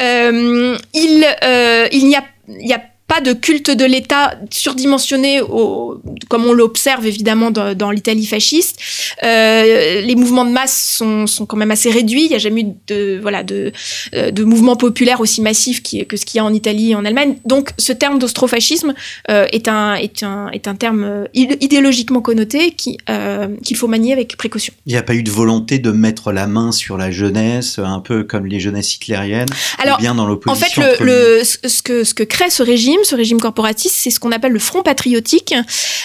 Euh, 0.00 0.78
il 0.94 1.26
euh, 1.44 1.88
il 1.92 2.08
n'y 2.08 2.16
a 2.16 2.24
il 2.48 2.68
y 2.68 2.72
a 2.72 2.80
pas 3.08 3.22
de 3.22 3.32
culte 3.32 3.70
de 3.70 3.86
l'État 3.86 4.34
surdimensionné 4.50 5.40
au, 5.40 6.00
comme 6.28 6.44
on 6.44 6.52
l'observe 6.52 7.06
évidemment 7.06 7.50
dans, 7.50 7.74
dans 7.74 7.90
l'Italie 7.90 8.26
fasciste. 8.26 8.78
Euh, 9.24 10.02
les 10.02 10.14
mouvements 10.14 10.44
de 10.44 10.50
masse 10.50 10.96
sont, 10.98 11.26
sont, 11.26 11.46
quand 11.46 11.56
même 11.56 11.70
assez 11.70 11.90
réduits. 11.90 12.24
Il 12.24 12.28
n'y 12.28 12.34
a 12.34 12.38
jamais 12.38 12.60
eu 12.60 12.66
de, 12.86 13.18
voilà, 13.20 13.42
de, 13.42 13.72
euh, 14.14 14.30
de 14.30 14.44
mouvements 14.44 14.76
populaires 14.76 15.20
aussi 15.20 15.40
massifs 15.40 15.82
qui, 15.82 16.06
que 16.06 16.18
ce 16.18 16.26
qu'il 16.26 16.36
y 16.36 16.40
a 16.40 16.44
en 16.44 16.52
Italie 16.52 16.90
et 16.90 16.94
en 16.94 17.04
Allemagne. 17.06 17.36
Donc 17.46 17.70
ce 17.78 17.94
terme 17.94 18.18
d'austrofascisme 18.18 18.92
euh, 19.30 19.46
est, 19.52 19.68
un, 19.68 19.94
est, 19.94 20.22
un, 20.22 20.50
est 20.50 20.68
un 20.68 20.74
terme 20.74 21.26
idéologiquement 21.32 22.20
connoté 22.20 22.72
qui, 22.72 22.98
euh, 23.08 23.48
qu'il 23.64 23.76
faut 23.78 23.88
manier 23.88 24.12
avec 24.12 24.36
précaution. 24.36 24.74
Il 24.84 24.92
n'y 24.92 24.98
a 24.98 25.02
pas 25.02 25.14
eu 25.14 25.22
de 25.22 25.30
volonté 25.30 25.78
de 25.78 25.90
mettre 25.92 26.30
la 26.30 26.46
main 26.46 26.72
sur 26.72 26.98
la 26.98 27.10
jeunesse, 27.10 27.78
un 27.78 28.00
peu 28.00 28.24
comme 28.24 28.44
les 28.46 28.60
jeunesses 28.60 28.94
hitlériennes, 28.96 29.48
Alors, 29.78 29.98
bien 29.98 30.14
dans 30.14 30.26
l'opposition. 30.26 30.82
En 30.82 30.84
fait, 30.84 31.00
le, 31.00 31.38
le, 31.38 31.44
ce, 31.44 31.82
que, 31.82 32.04
ce 32.04 32.12
que 32.12 32.22
crée 32.22 32.50
ce 32.50 32.62
régime, 32.62 32.97
ce 33.04 33.14
régime 33.14 33.40
corporatiste, 33.40 33.94
c'est 33.96 34.10
ce 34.10 34.20
qu'on 34.20 34.32
appelle 34.32 34.52
le 34.52 34.58
Front 34.58 34.82
patriotique, 34.82 35.54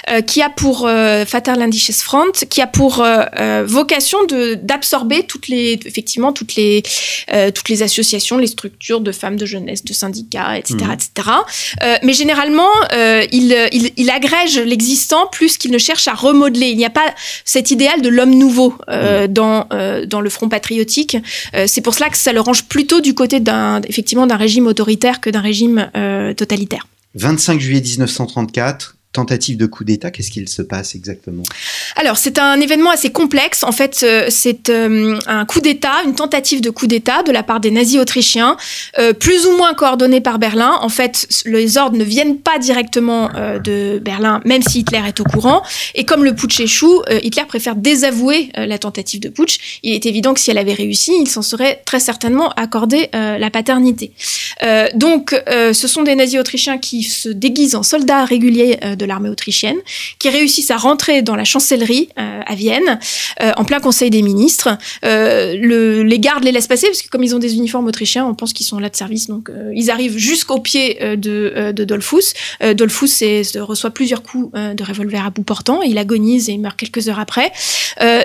euh, 0.09 0.21
qui 0.21 0.41
a 0.41 0.49
pour 0.49 0.85
euh, 0.87 1.25
Front, 1.93 2.31
qui 2.49 2.61
a 2.61 2.67
pour 2.67 3.01
euh, 3.01 3.23
euh 3.39 3.63
vocation 3.65 4.23
de 4.25 4.55
d'absorber 4.55 5.23
toutes 5.23 5.47
les, 5.47 5.79
effectivement 5.85 6.33
toutes 6.33 6.55
les 6.55 6.83
euh, 7.33 7.51
toutes 7.51 7.69
les 7.69 7.83
associations, 7.83 8.37
les 8.37 8.47
structures 8.47 9.01
de 9.01 9.11
femmes, 9.11 9.37
de 9.37 9.45
jeunesse, 9.45 9.83
de 9.83 9.93
syndicats, 9.93 10.57
etc., 10.57 10.75
mmh. 10.81 10.91
etc. 10.91 11.29
mais 12.03 12.13
généralement, 12.13 12.69
il, 13.31 13.69
il, 13.71 13.91
il 13.95 14.09
agrège 14.09 14.59
l'existant 14.59 15.27
plus 15.27 15.57
qu'il 15.57 15.71
ne 15.71 15.77
cherche 15.77 16.07
à 16.07 16.13
remodeler. 16.13 16.67
Il 16.67 16.77
n'y 16.77 16.85
a 16.85 16.89
pas 16.89 17.13
cet 17.45 17.71
idéal 17.71 18.01
de 18.01 18.09
l'homme 18.09 18.35
nouveau 18.35 18.75
mmh. 18.87 19.27
dans 19.27 19.67
dans 20.05 20.21
le 20.21 20.29
Front 20.29 20.49
patriotique. 20.49 21.17
c'est 21.67 21.81
pour 21.81 21.93
cela 21.93 22.09
que 22.09 22.17
ça 22.17 22.33
le 22.33 22.41
range 22.41 22.63
plutôt 22.65 23.01
du 23.01 23.13
côté 23.13 23.39
d'un 23.39 23.81
effectivement 23.87 24.27
d'un 24.27 24.37
régime 24.37 24.67
autoritaire 24.67 25.21
que 25.21 25.29
d'un 25.29 25.41
régime 25.41 25.89
totalitaire. 26.37 26.82
25 27.15 27.59
juillet 27.59 27.81
1934, 27.81 28.95
tentative 29.13 29.57
de 29.57 29.67
coup 29.67 29.83
d'État, 29.83 30.11
qu'est-ce 30.11 30.31
qu'il 30.31 30.49
se 30.49 30.63
passe 30.63 30.95
exactement? 30.95 31.43
Alors, 31.95 32.17
c'est 32.17 32.39
un 32.39 32.59
événement 32.59 32.89
assez 32.89 33.11
complexe. 33.11 33.63
En 33.63 33.71
fait, 33.71 34.01
euh, 34.03 34.25
c'est 34.29 34.69
euh, 34.69 35.19
un 35.27 35.45
coup 35.45 35.61
d'État, 35.61 36.01
une 36.03 36.15
tentative 36.15 36.61
de 36.61 36.71
coup 36.71 36.87
d'État 36.87 37.21
de 37.21 37.31
la 37.31 37.43
part 37.43 37.59
des 37.59 37.69
nazis 37.69 37.99
autrichiens, 37.99 38.57
euh, 38.97 39.13
plus 39.13 39.45
ou 39.45 39.55
moins 39.55 39.75
coordonnée 39.75 40.19
par 40.19 40.39
Berlin. 40.39 40.79
En 40.81 40.89
fait, 40.89 41.27
les 41.45 41.77
ordres 41.77 41.95
ne 41.95 42.03
viennent 42.03 42.39
pas 42.39 42.57
directement 42.57 43.29
de 43.63 43.99
Berlin, 43.99 44.41
même 44.45 44.63
si 44.63 44.79
Hitler 44.79 45.01
est 45.07 45.19
au 45.19 45.23
courant. 45.23 45.61
Et 45.93 46.05
comme 46.05 46.23
le 46.23 46.33
putsch 46.33 46.59
échoue, 46.59 47.03
Hitler 47.21 47.43
préfère 47.47 47.75
désavouer 47.75 48.49
la 48.55 48.77
tentative 48.79 49.19
de 49.19 49.29
putsch. 49.29 49.79
Il 49.83 49.93
est 49.93 50.05
évident 50.05 50.33
que 50.33 50.39
si 50.39 50.49
elle 50.49 50.57
avait 50.57 50.73
réussi, 50.73 51.13
il 51.19 51.27
s'en 51.27 51.41
serait 51.41 51.81
très 51.85 51.99
certainement 51.99 52.49
accordé 52.51 53.09
la 53.13 53.49
paternité. 53.51 54.11
donc, 54.95 55.35
ce 55.47 55.87
sont 55.87 56.03
des 56.03 56.15
nazis 56.15 56.39
autrichiens 56.39 56.77
qui 56.77 57.03
se 57.03 57.29
déguisent 57.29 57.75
en 57.75 57.83
soldats 57.83 58.25
réguliers 58.25 58.77
de 58.97 59.02
de 59.03 59.07
l'armée 59.07 59.29
autrichienne, 59.29 59.77
qui 60.17 60.29
réussissent 60.29 60.71
à 60.71 60.77
rentrer 60.77 61.21
dans 61.21 61.35
la 61.35 61.43
chancellerie 61.43 62.07
euh, 62.17 62.41
à 62.45 62.55
Vienne, 62.55 62.99
euh, 63.41 63.51
en 63.57 63.65
plein 63.65 63.79
conseil 63.79 64.09
des 64.09 64.21
ministres. 64.21 64.69
Euh, 65.03 65.55
le, 65.59 66.03
les 66.03 66.19
gardes 66.19 66.43
les 66.43 66.51
laissent 66.51 66.67
passer, 66.67 66.87
parce 66.87 67.01
que 67.01 67.09
comme 67.09 67.23
ils 67.23 67.35
ont 67.35 67.39
des 67.39 67.55
uniformes 67.55 67.87
autrichiens, 67.87 68.25
on 68.25 68.33
pense 68.33 68.53
qu'ils 68.53 68.65
sont 68.65 68.79
là 68.79 68.89
de 68.89 68.95
service, 68.95 69.27
donc 69.27 69.49
ils 69.73 69.91
arrivent 69.91 70.17
jusqu'au 70.17 70.59
pied 70.59 70.97
de, 71.17 71.71
de 71.71 71.83
Dolphus. 71.83 72.33
Dolphus 72.75 73.09
est, 73.21 73.57
reçoit 73.57 73.91
plusieurs 73.91 74.23
coups 74.23 74.51
de 74.53 74.83
revolver 74.83 75.25
à 75.25 75.29
bout 75.29 75.43
portant, 75.43 75.81
il 75.81 75.97
agonise 75.97 76.49
et 76.49 76.57
meurt 76.57 76.77
quelques 76.77 77.09
heures 77.09 77.19
après. 77.19 77.51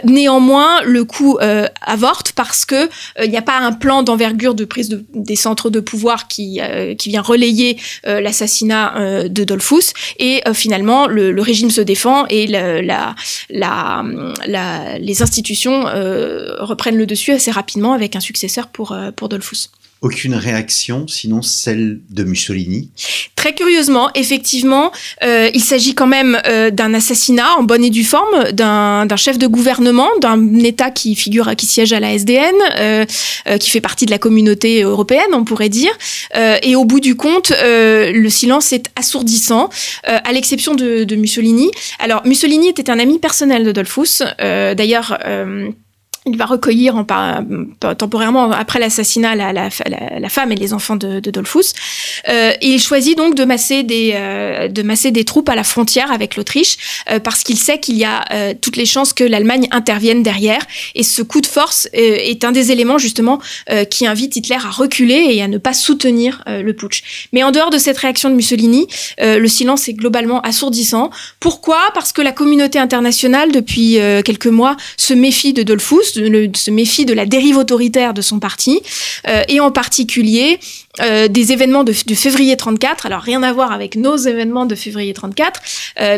néanmoins, 0.05 0.83
le 0.83 1.05
coup 1.05 1.39
avorte 1.83 2.33
parce 2.33 2.65
que 2.65 2.89
il 3.23 3.31
n'y 3.31 3.37
a 3.37 3.43
pas 3.43 3.59
un 3.59 3.73
plan 3.73 4.03
d'envergure 4.03 4.55
de 4.55 4.65
prise 4.65 4.89
de, 4.89 5.05
des 5.15 5.37
centres 5.37 5.71
de 5.71 5.81
pouvoir 5.81 6.29
qui, 6.29 6.61
qui 6.99 7.09
vient 7.09 7.23
relayer 7.23 7.79
l'assassinat 8.05 9.29
de 9.29 9.45
Dolphus 9.45 9.93
et 10.19 10.43
finalement, 10.55 10.68
le, 11.09 11.33
le, 11.33 11.43
régime 11.43 11.71
se 11.71 11.81
défend 11.81 12.27
et 12.29 12.47
les 14.99 15.23
institutions 15.23 15.89
euh, 15.89 16.57
reprennent 16.61 16.97
le 16.97 17.07
dessus 17.07 17.33
assez 17.33 17.51
rapidement 17.51 17.93
avec 17.93 18.17
un 18.17 18.21
successeur 18.21 18.69
pour, 18.69 18.93
euh, 18.93 19.11
pour 19.11 19.29
aucune 20.01 20.35
réaction, 20.35 21.09
sinon 21.09 21.43
celle 21.43 22.01
de 22.11 22.23
Mussolini 22.23 22.91
Très 23.35 23.53
curieusement, 23.53 24.11
effectivement, 24.15 24.93
euh, 25.23 25.51
il 25.55 25.63
s'agit 25.63 25.95
quand 25.95 26.07
même 26.07 26.41
euh, 26.47 26.71
d'un 26.71 26.95
assassinat 26.95 27.57
en 27.57 27.63
bonne 27.63 27.85
et 27.85 27.91
due 27.91 28.05
forme 28.05 28.53
d'un 28.53 29.07
chef 29.17 29.39
de 29.39 29.47
gouvernement, 29.47 30.09
d'un 30.21 30.59
État 30.59 30.91
qui 30.91 31.15
figure, 31.15 31.55
qui 31.57 31.67
siège 31.67 31.93
à 31.93 32.01
la 32.01 32.15
SDN, 32.15 32.55
euh, 32.79 33.05
qui 33.59 33.71
fait 33.71 33.81
partie 33.81 34.07
de 34.07 34.11
la 34.11 34.19
communauté 34.19 34.83
européenne, 34.83 35.33
on 35.33 35.45
pourrait 35.45 35.69
dire. 35.69 35.93
Et 36.63 36.77
au 36.77 36.85
bout 36.85 37.01
du 37.01 37.15
compte, 37.15 37.53
le 37.63 38.29
silence 38.29 38.73
est 38.73 38.91
assourdissant, 38.97 39.71
à 40.05 40.33
l'exception 40.33 40.75
de, 40.75 41.17
Mussolini. 41.17 41.71
Alors, 41.99 42.23
Mussolini 42.25 42.69
était 42.69 42.91
un 42.91 42.99
ami 42.99 43.19
personnel 43.19 43.65
de 43.65 43.73
Dolphus. 43.73 44.23
D'ailleurs 44.39 45.19
il 46.33 46.39
va 46.39 46.47
recueillir 46.47 46.97
en, 46.97 47.05
temporairement 47.95 48.51
après 48.53 48.79
l'assassinat 48.79 49.35
la, 49.35 49.71
femme 50.29 50.53
et 50.53 50.57
les 50.57 50.73
enfants 50.73 50.97
de, 50.97 51.21
de. 51.21 51.33
Euh, 52.29 52.53
il 52.61 52.81
choisit 52.81 53.17
donc 53.17 53.35
de 53.35 53.45
masser 53.45 53.83
des 53.83 54.13
euh, 54.15 54.69
de 54.69 54.83
masser 54.83 55.11
des 55.11 55.25
troupes 55.25 55.49
à 55.49 55.55
la 55.55 55.65
frontière 55.65 56.11
avec 56.11 56.37
l'Autriche 56.37 56.77
euh, 57.11 57.21
parce 57.21 57.43
qu'il 57.43 57.59
sait 57.59 57.79
qu'il 57.79 57.97
y 57.97 58.05
a 58.05 58.25
euh, 58.33 58.55
toutes 58.61 58.77
les 58.77 58.87
chances 58.87 59.13
que 59.13 59.25
l'Allemagne 59.25 59.69
intervienne 59.71 60.23
derrière. 60.23 60.61
Et 60.95 61.03
ce 61.03 61.23
coup 61.23 61.41
de 61.41 61.47
force 61.47 61.89
euh, 61.95 62.17
est 62.19 62.45
un 62.45 62.53
des 62.53 62.73
éléments 62.73 62.99
justement 62.99 63.41
euh, 63.71 63.85
qui 63.85 64.07
invite 64.07 64.37
Hitler 64.37 64.57
à 64.57 64.71
reculer 64.71 65.29
et 65.31 65.43
à 65.43 65.49
ne 65.49 65.59
pas 65.59 65.73
soutenir 65.73 66.43
le 66.47 66.73
putsch. 66.73 67.29
Mais 67.33 67.43
en 67.43 67.51
dehors 67.51 67.71
de 67.71 67.79
cette 67.79 67.99
réaction 67.99 68.31
de 68.31 68.35
Mussolini, 68.35 68.87
le 69.19 69.47
silence 69.47 69.89
est 69.89 69.95
globalement 69.95 70.41
assourdissant. 70.41 71.11
Pourquoi? 71.41 71.79
Parce 71.95 72.13
que 72.13 72.23
la 72.23 72.33
communauté 72.33 72.79
internationale 72.79 73.53
depuis 73.53 73.99
quelques 74.25 74.47
mois 74.47 74.77
se 74.97 75.15
méfie 75.15 75.53
de 75.53 75.63
Dolphus 75.63 76.18
se 76.55 76.71
méfie 76.71 77.05
de 77.05 77.15
la 77.15 77.27
dérive 77.27 77.57
autoritaire 77.57 78.15
de 78.15 78.23
son 78.23 78.39
parti, 78.39 78.81
euh, 79.27 79.43
et 79.49 79.61
en 79.61 79.71
particulier 79.71 80.59
des 81.29 81.53
événements 81.53 81.85
de, 81.85 81.93
février 81.93 82.57
34. 82.57 83.07
Alors 83.07 83.21
rien 83.21 83.43
à 83.43 83.53
voir 83.53 83.73
avec 83.73 83.97
nos 83.97 84.17
événements 84.17 84.67
de 84.67 84.75
février 84.75 85.13
34, 85.13 85.61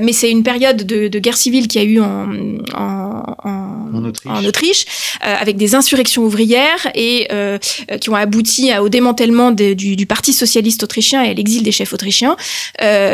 mais 0.03 0.13
c'est 0.13 0.31
une 0.31 0.43
période 0.43 0.85
de, 0.85 1.19
guerre 1.19 1.37
civile 1.37 1.69
qui 1.69 1.79
a 1.79 1.85
eu 1.85 2.01
en, 2.01 2.29
en, 2.75 4.47
Autriche, 4.47 4.87
avec 5.21 5.57
des 5.57 5.75
insurrections 5.75 6.23
ouvrières 6.23 6.91
et 6.95 7.29
qui 8.01 8.11
ont 8.11 8.15
abouti 8.15 8.71
au 8.79 8.89
démantèlement 8.89 9.51
du, 9.51 9.75
du, 9.75 10.07
Parti 10.07 10.33
socialiste 10.33 10.83
autrichien 10.83 11.23
et 11.23 11.31
à 11.31 11.35
l'exil 11.35 11.63
des 11.63 11.73
chefs 11.73 11.93
autrichiens 11.93 12.37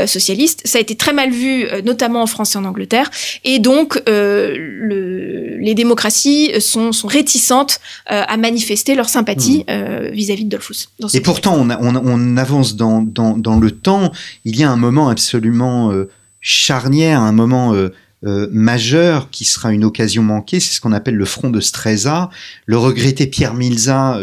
socialistes. 0.06 0.62
Ça 0.64 0.78
a 0.78 0.80
été 0.80 0.94
très 0.94 1.12
mal 1.12 1.30
vu, 1.30 1.66
notamment 1.84 2.22
en 2.22 2.26
France 2.26 2.54
et 2.54 2.58
en 2.58 2.64
Angleterre, 2.64 3.10
et 3.44 3.58
donc 3.58 4.00
le, 4.06 5.56
les 5.58 5.74
démocraties 5.74 6.52
sont, 6.60 6.92
sont 6.92 7.08
réticentes 7.08 7.80
à 8.06 8.36
manifester 8.36 8.94
leur 8.94 9.08
sympathie 9.08 9.64
hmm. 9.68 10.12
vis-à-vis 10.12 10.44
de 10.44 10.50
Dolphus. 10.50 10.88
Et 11.14 11.20
pourtant, 11.20 11.55
on, 11.58 12.36
avance 12.36 12.76
dans, 12.76 13.00
le 13.00 13.70
temps. 13.70 14.12
Il 14.44 14.56
y 14.56 14.64
a 14.64 14.70
un 14.70 14.76
moment 14.76 15.08
absolument 15.08 15.92
euh, 15.92 16.08
charnière, 16.40 17.20
un 17.20 17.32
moment 17.32 17.74
euh, 17.74 17.92
euh, 18.24 18.48
majeur 18.52 19.30
qui 19.30 19.44
sera 19.44 19.72
une 19.72 19.84
occasion 19.84 20.22
manquée. 20.22 20.60
C'est 20.60 20.74
ce 20.74 20.80
qu'on 20.80 20.92
appelle 20.92 21.16
le 21.16 21.24
front 21.24 21.50
de 21.50 21.60
Streza. 21.60 22.30
Le 22.66 22.78
regretté 22.78 23.26
Pierre 23.26 23.54
Milza 23.54 24.18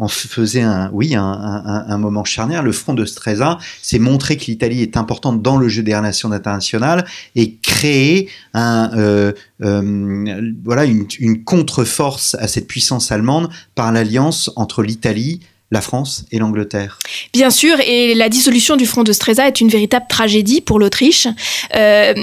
en 0.00 0.06
faisait 0.06 0.62
un, 0.62 0.90
oui, 0.92 1.14
un, 1.16 1.98
moment 1.98 2.24
charnière. 2.24 2.62
Le 2.62 2.72
front 2.72 2.94
de 2.94 3.04
Streza, 3.04 3.58
c'est 3.82 3.98
montrer 3.98 4.36
que 4.36 4.44
l'Italie 4.46 4.82
est 4.82 4.96
importante 4.96 5.42
dans 5.42 5.56
le 5.56 5.68
jeu 5.68 5.82
des 5.82 5.94
relations 5.94 6.30
internationales 6.30 7.04
et 7.34 7.56
créer 7.56 8.28
une, 8.54 9.34
une 9.60 11.44
contre-force 11.44 12.36
à 12.36 12.46
cette 12.46 12.68
puissance 12.68 13.10
allemande 13.10 13.48
par 13.74 13.90
l'alliance 13.92 14.52
entre 14.54 14.82
l'Italie, 14.82 15.40
la 15.70 15.82
France 15.82 16.24
et 16.32 16.38
l'Angleterre. 16.38 16.98
Bien 17.34 17.50
sûr, 17.50 17.78
et 17.80 18.14
la 18.14 18.30
dissolution 18.30 18.76
du 18.76 18.86
front 18.86 19.02
de 19.02 19.12
Streza 19.12 19.46
est 19.46 19.60
une 19.60 19.68
véritable 19.68 20.06
tragédie 20.08 20.62
pour 20.62 20.78
l'Autriche. 20.78 21.28
Euh, 21.76 22.14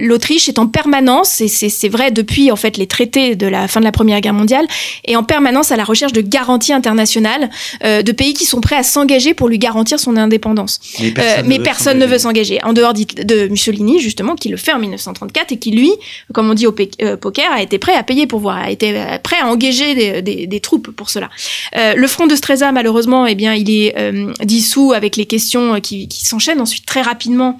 L'Autriche 0.00 0.48
est 0.48 0.58
en 0.58 0.66
permanence, 0.66 1.42
et 1.42 1.48
c'est 1.48 1.88
vrai 1.88 2.10
depuis 2.10 2.50
en 2.50 2.56
fait 2.56 2.78
les 2.78 2.86
traités 2.86 3.36
de 3.36 3.46
la 3.46 3.68
fin 3.68 3.80
de 3.80 3.84
la 3.84 3.92
Première 3.92 4.20
Guerre 4.20 4.32
mondiale, 4.32 4.66
est 5.04 5.16
en 5.16 5.22
permanence 5.22 5.72
à 5.72 5.76
la 5.76 5.84
recherche 5.84 6.12
de 6.12 6.22
garanties 6.22 6.72
internationales 6.72 7.50
euh, 7.84 8.02
de 8.02 8.12
pays 8.12 8.32
qui 8.32 8.46
sont 8.46 8.62
prêts 8.62 8.76
à 8.76 8.82
s'engager 8.82 9.34
pour 9.34 9.48
lui 9.48 9.58
garantir 9.58 10.00
son 10.00 10.16
indépendance. 10.16 10.80
Mais 11.00 11.58
personne, 11.58 11.98
ne, 11.98 12.06
veut 12.06 12.18
s'engager. 12.18 12.62
En 12.64 12.72
dehors 12.72 12.94
de 12.94 13.48
Mussolini, 13.48 14.00
justement, 14.00 14.36
qui 14.36 14.48
le 14.48 14.56
fait 14.56 14.72
en 14.72 14.78
1934 14.78 15.52
et 15.52 15.58
qui, 15.58 15.70
lui, 15.70 15.92
comme 16.32 16.50
on 16.50 16.54
dit 16.54 16.66
au 16.66 16.74
euh, 17.02 17.16
poker, 17.18 17.52
a 17.52 17.60
été 17.60 17.78
prêt 17.78 17.94
à 17.94 18.02
payer 18.02 18.26
pour 18.26 18.40
voir, 18.40 18.56
a 18.56 18.70
été 18.70 18.94
prêt 19.22 19.36
à 19.40 19.48
engager 19.48 19.94
des, 19.94 20.22
des, 20.22 20.46
des 20.46 20.60
troupes 20.60 20.90
pour 20.90 21.10
cela. 21.10 21.28
Euh, 21.76 21.94
le 21.94 22.06
front 22.06 22.26
de 22.26 22.34
Malheureusement, 22.72 23.26
eh 23.26 23.34
bien, 23.34 23.54
il 23.54 23.70
est 23.70 23.96
euh, 23.98 24.32
dissous 24.42 24.92
avec 24.92 25.16
les 25.16 25.26
questions 25.26 25.80
qui, 25.80 26.08
qui 26.08 26.24
s'enchaînent 26.24 26.60
ensuite 26.60 26.86
très 26.86 27.02
rapidement 27.02 27.58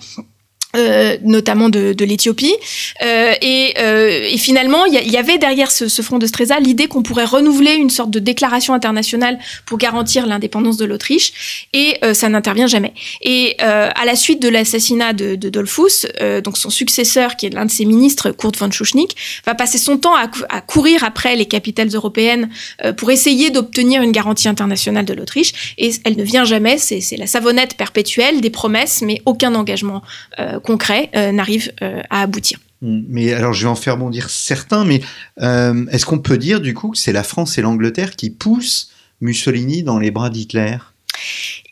euh, 0.75 1.17
notamment 1.23 1.69
de, 1.69 1.93
de 1.93 2.05
l'Éthiopie. 2.05 2.55
Euh, 3.03 3.33
et, 3.41 3.75
euh, 3.79 4.29
et, 4.31 4.39
finalement, 4.39 4.85
il 4.87 5.11
y, 5.11 5.17
avait 5.17 5.39
derrière 5.39 5.71
ce, 5.71 5.89
ce 5.89 6.03
front 6.03 6.19
de 6.19 6.27
Streza 6.27 6.59
l'idée 6.61 6.87
qu'on 6.87 7.03
pourrait 7.03 7.25
renouveler 7.25 7.75
une 7.75 7.91
sorte 7.91 8.11
de 8.11 8.19
déclaration 8.19 8.75
internationale 8.75 9.39
pour 9.67 9.79
garantir 9.79 10.27
l'indépendance 10.27 10.77
de 10.77 10.85
l'Autriche, 10.85 11.67
et 11.73 11.97
euh, 12.05 12.15
ça 12.15 12.29
n'intervient 12.29 12.67
jamais. 12.67 12.93
Et 13.23 13.57
euh, 13.63 13.91
à 13.95 14.05
la 14.05 14.17
suite 14.17 14.41
de 14.43 14.49
l'assassinat 14.49 15.13
de, 15.13 15.35
de 15.35 15.49
Dollfuss, 15.49 16.07
donc 16.43 16.59
son 16.59 16.71
successeur, 16.71 17.37
qui 17.37 17.47
est 17.47 17.51
l'un 17.51 17.67
de 17.67 17.71
ses 17.71 17.85
ministres, 17.85 18.31
Kurt 18.31 18.57
von 18.59 18.71
Schuschnigg, 18.71 19.11
va 19.47 19.55
passer 19.55 19.79
son 19.79 19.99
temps 19.99 20.15
à, 20.15 20.31
à 20.49 20.61
courir 20.61 21.05
après 21.05 21.37
les 21.37 21.47
capitales 21.47 21.89
européennes 21.89 22.49
pour 22.97 23.11
essayer 23.11 23.51
d'obtenir 23.51 24.03
une 24.03 24.13
garantie 24.13 24.49
internationale 24.49 25.05
de 25.05 25.15
l'Autriche, 25.15 25.75
et 25.79 25.91
elle 26.05 26.17
ne 26.17 26.25
vient 26.25 26.45
jamais. 26.45 26.79
C'est 26.79 27.17
la 27.17 27.27
savonnette 27.27 27.77
perpétuelle 27.77 28.41
des 28.41 28.51
promesses, 28.51 29.03
mais 29.03 29.23
aucun 29.25 29.55
engagement 29.55 30.03
concret 30.65 31.11
euh, 31.15 31.31
n'arrive 31.31 31.73
euh, 31.83 32.03
à 32.11 32.23
aboutir. 32.23 32.59
Hmm, 32.83 33.03
mais 33.09 33.33
alors, 33.33 33.53
je 33.53 33.63
vais 33.63 33.71
en 33.71 33.77
faire 33.77 33.97
bondir 33.97 34.31
certains, 34.31 34.85
mais 34.85 35.01
euh, 35.41 35.87
est-ce 35.93 36.07
qu'on 36.07 36.19
peut 36.19 36.39
dire 36.39 36.61
du 36.61 36.75
coup 36.75 36.91
que 36.91 36.99
c'est 36.99 37.13
la 37.13 37.23
France 37.23 37.57
et 37.59 37.63
l'Angleterre 37.63 38.17
qui 38.17 38.31
poussent 38.31 38.91
Mussolini 39.21 39.83
dans 39.83 39.99
les 39.99 40.11
bras 40.11 40.31
d'Hitler? 40.31 40.79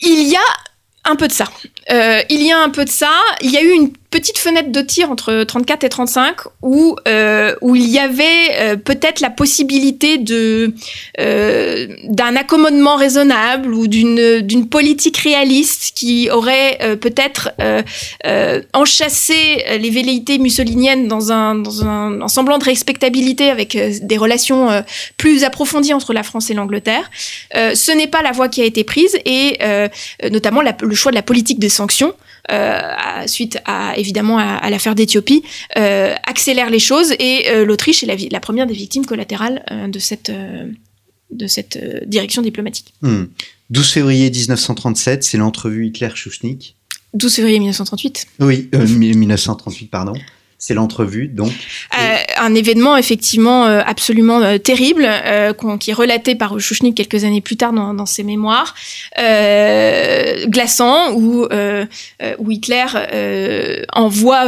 Il 0.01 0.29
y 0.29 0.37
a 0.37 1.11
un 1.11 1.17
peu 1.17 1.27
de 1.27 1.33
ça. 1.33 1.47
Il 1.89 2.43
y 2.43 2.53
a 2.53 2.59
un 2.59 2.71
peu 2.71 2.85
de 2.85 2.91
ça. 2.91 3.13
Il 3.41 3.51
y 3.51 3.57
a 3.57 3.63
eu 3.63 3.71
une 3.71 3.93
petite 4.13 4.39
fenêtre 4.39 4.71
de 4.71 4.81
tir 4.83 5.11
entre 5.11 5.43
34 5.43 5.85
et 5.85 5.89
35 5.89 6.37
où, 6.61 6.97
euh, 7.09 7.57
où 7.63 7.75
il 7.75 7.89
y 7.89 7.99
avait 7.99 8.25
euh, 8.61 8.77
peut-être 8.77 9.21
la 9.21 9.31
possibilité 9.31 10.19
de 10.19 10.75
euh, 11.19 11.89
d'un 12.05 12.37
accommodement 12.37 12.97
raisonnable 12.97 13.73
ou 13.73 13.89
d'une 13.89 14.43
d'une 14.43 14.69
politique 14.69 15.17
réaliste 15.17 15.93
qui 15.97 16.29
aurait 16.31 16.79
euh, 16.83 16.95
peut-être 16.95 17.53
euh, 17.61 17.83
euh, 18.27 18.61
enchâssé 18.75 19.65
les 19.81 19.91
velléités 19.91 20.39
mussoliniennes 20.39 21.09
dans 21.09 21.33
un 21.33 21.55
dans 21.55 21.85
un, 21.85 22.29
semblant 22.29 22.59
de 22.59 22.65
respectabilité 22.65 23.49
avec 23.49 23.77
des 24.03 24.19
relations 24.19 24.85
plus 25.17 25.43
approfondies 25.45 25.95
entre 25.95 26.13
la 26.13 26.23
France 26.23 26.51
et 26.51 26.55
l'Angleterre. 26.55 27.11
ce 27.55 27.97
n'est 27.97 28.07
pas 28.07 28.23
la 28.23 28.33
voie 28.33 28.49
qui 28.49 28.61
a 28.61 28.65
été 28.65 28.85
prise 28.85 29.17
et 29.25 29.59
notamment 30.31 30.61
le 30.61 30.95
choix 30.95 31.11
de 31.11 31.17
la 31.17 31.23
politique 31.23 31.59
des 31.59 31.71
sanctions 31.73 32.15
euh, 32.51 32.81
suite 33.27 33.59
à 33.67 33.97
évidemment 33.97 34.39
à, 34.39 34.69
l'affaire 34.69 34.97
d'Éthiopie, 34.97 35.45
euh, 35.77 36.15
accélère 36.25 36.71
les 36.71 36.81
choses 36.81 37.13
et 37.21 37.49
euh, 37.49 37.65
l'Autriche 37.65 38.03
est 38.03 38.07
la, 38.07 38.17
la, 38.17 38.41
première 38.41 38.67
des 38.67 38.75
victimes 38.75 39.07
collatérales 39.07 39.65
de 39.89 39.99
cette 40.01 40.33
de 41.31 41.47
cette 41.47 41.79
direction 42.07 42.43
diplomatique. 42.43 42.95
12 43.03 43.11
hmm. 43.11 43.83
février 43.85 44.31
1937, 44.31 45.23
c'est 45.23 45.39
l'entrevue 45.39 45.87
Hitler-Schuschnigg. 45.87 46.75
12 47.15 47.35
février 47.35 47.59
1938. 47.59 48.27
Oui, 48.41 48.69
1938, 48.73 49.87
pardon. 49.87 50.15
C'est 50.59 50.75
l'entrevue, 50.75 51.27
donc. 51.27 51.51
Euh, 51.99 52.17
un 52.43 52.55
événement 52.57 52.97
effectivement 52.97 53.67
euh, 53.67 53.83
absolument 53.87 54.41
euh, 54.41 54.59
terrible, 54.59 55.09
qui 55.79 55.91
est 55.91 55.95
relaté 55.95 56.35
par 56.35 56.59
Chouchnik 56.59 56.97
quelques 56.97 57.25
années 57.25 57.41
plus 57.41 57.57
tard 57.57 57.73
dans, 57.73 58.07
ses 58.07 58.25
mémoires, 58.25 58.75
glaçant, 60.47 61.13
où, 61.13 61.47
où 62.39 62.51
Hitler 62.51 62.85
envoie 63.93 64.45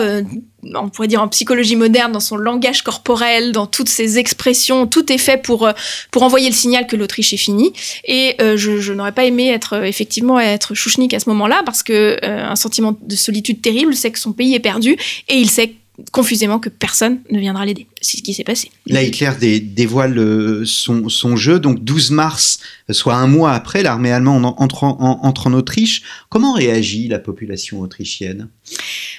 on 0.74 0.88
pourrait 0.88 1.08
dire 1.08 1.20
en 1.20 1.28
psychologie 1.28 1.76
moderne, 1.76 2.12
dans 2.12 2.20
son 2.20 2.36
langage 2.36 2.82
corporel, 2.82 3.52
dans 3.52 3.66
toutes 3.66 3.90
ses 3.90 4.18
expressions, 4.18 4.86
tout 4.86 5.12
est 5.12 5.18
fait 5.18 5.36
pour 5.36 5.68
pour 6.10 6.22
envoyer 6.22 6.48
le 6.48 6.54
signal 6.54 6.86
que 6.86 6.96
l'Autriche 6.96 7.34
est 7.34 7.38
finie. 7.38 7.72
Et 8.04 8.36
je, 8.40 8.80
je 8.80 8.92
n'aurais 8.92 9.12
pas 9.12 9.24
aimé 9.24 9.50
être 9.50 9.84
effectivement 9.84 10.40
être 10.40 10.74
Chouchnik 10.74 11.12
à 11.12 11.20
ce 11.20 11.28
moment-là 11.30 11.62
parce 11.66 11.82
que 11.82 12.18
un 12.22 12.56
sentiment 12.56 12.96
de 13.00 13.16
solitude 13.16 13.60
terrible, 13.60 13.94
c'est 13.94 14.10
que 14.10 14.18
son 14.18 14.32
pays 14.32 14.54
est 14.54 14.60
perdu 14.60 14.96
et 15.28 15.36
il 15.36 15.50
sait 15.50 15.74
confusément 16.10 16.58
que 16.58 16.68
personne 16.68 17.20
ne 17.30 17.38
viendra 17.38 17.64
l'aider. 17.64 17.86
C'est 18.00 18.16
ce 18.16 18.22
qui 18.22 18.34
s'est 18.34 18.44
passé. 18.44 18.70
Là, 18.86 19.02
Hitler 19.02 19.60
dévoile 19.60 20.18
euh, 20.18 20.64
son, 20.64 21.08
son, 21.08 21.36
jeu. 21.36 21.60
Donc, 21.60 21.84
12 21.84 22.10
mars, 22.10 22.58
soit 22.90 23.14
un 23.14 23.26
mois 23.26 23.52
après, 23.52 23.82
l'armée 23.82 24.10
allemande 24.10 24.44
entre 24.44 24.84
en, 24.84 25.20
entre 25.22 25.46
en 25.46 25.52
Autriche. 25.52 26.02
Comment 26.28 26.52
réagit 26.52 27.08
la 27.08 27.18
population 27.18 27.80
autrichienne? 27.80 28.48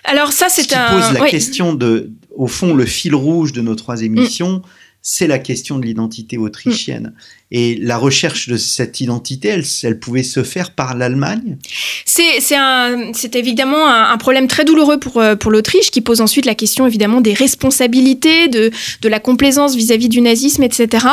Alors 0.03 0.33
ça, 0.33 0.47
c'est 0.49 0.73
un... 0.73 0.89
pose 0.89 1.13
la 1.17 1.29
question 1.29 1.73
de, 1.73 2.11
au 2.35 2.47
fond, 2.47 2.73
le 2.73 2.85
fil 2.85 3.15
rouge 3.15 3.53
de 3.53 3.61
nos 3.61 3.75
trois 3.75 4.01
émissions. 4.01 4.57
Mm 4.57 4.63
c'est 5.07 5.27
la 5.27 5.37
question 5.37 5.77
de 5.77 5.85
l'identité 5.85 6.35
autrichienne. 6.39 7.13
Et 7.51 7.77
la 7.79 7.95
recherche 7.95 8.49
de 8.49 8.57
cette 8.57 9.01
identité, 9.01 9.49
elle, 9.49 9.63
elle 9.83 9.99
pouvait 9.99 10.23
se 10.23 10.43
faire 10.43 10.71
par 10.71 10.95
l'Allemagne? 10.95 11.57
C'est 12.05 13.35
évidemment 13.35 13.87
un, 13.87 14.17
problème 14.17 14.47
très 14.47 14.65
douloureux 14.65 14.99
pour, 14.99 15.21
euh, 15.21 15.35
pour 15.35 15.51
l'Autriche, 15.51 15.91
qui 15.91 16.01
pose 16.01 16.21
ensuite 16.21 16.47
la 16.47 16.55
question 16.55 16.87
évidemment 16.87 17.21
des 17.21 17.33
responsabilités, 17.33 18.47
de, 18.47 18.71
de 19.03 19.07
la 19.07 19.19
complaisance 19.19 19.75
vis-à-vis 19.75 20.09
du 20.09 20.21
nazisme, 20.21 20.63
etc. 20.63 21.05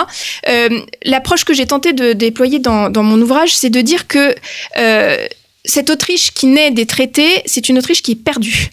Euh, 0.48 0.70
L'approche 1.04 1.44
que 1.44 1.52
j'ai 1.52 1.66
tenté 1.66 1.92
de 1.92 2.14
déployer 2.14 2.60
dans, 2.60 2.88
dans 2.88 3.02
mon 3.02 3.20
ouvrage, 3.20 3.54
c'est 3.54 3.70
de 3.70 3.82
dire 3.82 4.08
que 4.08 4.34
euh, 4.78 5.16
cette 5.66 5.90
Autriche 5.90 6.32
qui 6.32 6.46
naît 6.46 6.70
des 6.70 6.86
traités, 6.86 7.42
c'est 7.44 7.68
une 7.68 7.76
Autriche 7.76 8.00
qui 8.00 8.12
est 8.12 8.24
perdue. 8.24 8.70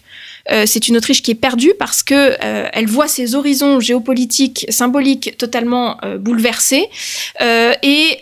Euh, 0.50 0.64
c'est 0.66 0.88
une 0.88 0.96
Autriche 0.96 1.22
qui 1.22 1.30
est 1.30 1.36
perdue 1.36 1.72
parce 1.78 2.02
que 2.02 2.14
euh, 2.14 2.68
elle 2.72 2.86
voit 2.86 3.08
ses 3.08 3.34
horizons 3.34 3.80
géopolitiques, 3.80 4.66
symboliques 4.68 5.36
totalement 5.38 5.96
euh, 6.04 6.18
bouleversés 6.18 6.88
et 7.40 8.18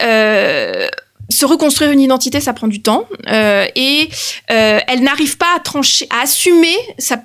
se 1.30 1.44
reconstruire 1.44 1.90
une 1.90 2.00
identité, 2.00 2.40
ça 2.40 2.54
prend 2.54 2.68
du 2.68 2.80
temps 2.80 3.06
et 3.26 4.08
elle 4.46 5.02
n'arrive 5.02 5.36
pas 5.36 5.54
à 5.56 5.60
trancher, 5.60 6.06
à 6.10 6.22
assumer 6.22 6.74
sa 6.98 7.22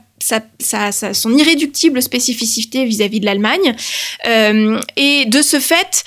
son 1.13 1.37
irréductible 1.37 2.01
spécificité 2.01 2.85
vis-à-vis 2.85 3.19
de 3.19 3.25
l'Allemagne. 3.25 3.75
et 4.25 5.25
de 5.25 5.41
ce 5.41 5.59
fait, 5.59 6.03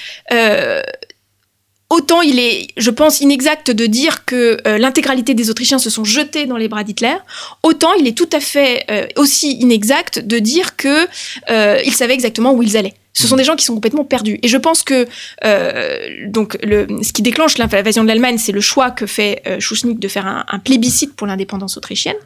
Autant 1.88 2.20
il 2.20 2.40
est, 2.40 2.68
je 2.77 2.90
pense, 2.90 3.20
inexact 3.20 3.70
de 3.70 3.87
dire 3.87 4.25
que 4.25 4.59
euh, 4.66 4.77
l'intégralité 4.77 5.35
des 5.35 5.51
Autrichiens 5.51 5.79
se 5.79 5.88
sont 5.88 6.03
jetés 6.03 6.46
dans 6.46 6.57
les 6.57 6.66
bras 6.66 6.83
d'Hitler, 6.83 7.14
autant 7.62 7.92
il 7.94 8.09
est 8.09 8.16
tout 8.16 8.29
à 8.33 8.40
fait 8.40 8.85
euh, 8.90 9.07
aussi 9.14 9.53
inexact 9.53 10.18
de 10.18 10.40
dire 10.40 10.77
que 10.77 11.07
euh, 11.49 11.81
ils 11.85 11.92
savaient 11.92 12.14
exactement 12.14 12.53
où 12.55 12.62
ils 12.62 12.77
allaient. 12.77 12.94
Ce 13.12 13.27
sont 13.29 13.37
des 13.37 13.44
gens 13.44 13.57
qui 13.57 13.64
sont 13.64 13.75
complètement 13.75 14.05
perdus. 14.05 14.38
Et 14.42 14.49
je 14.49 14.59
pense 14.59 14.83
que 14.83 15.07
donc 16.27 16.59
le, 16.62 16.87
ce 17.03 17.14
qui 17.14 17.22
déclenche 17.22 17.57
l'invasion 17.57 18.03
de 18.03 18.09
l'Allemagne, 18.09 18.37
c'est 18.37 18.53
le 18.53 18.61
choix 18.61 18.90
que 18.90 19.07
fait 19.07 19.42
Schuschnigg 19.59 19.99
de 19.99 20.07
faire 20.07 20.27
un 20.27 20.59
plébiscite 20.59 21.16
pour 21.16 21.27
l'indépendance 21.27 21.79
autrichienne. 21.79 22.16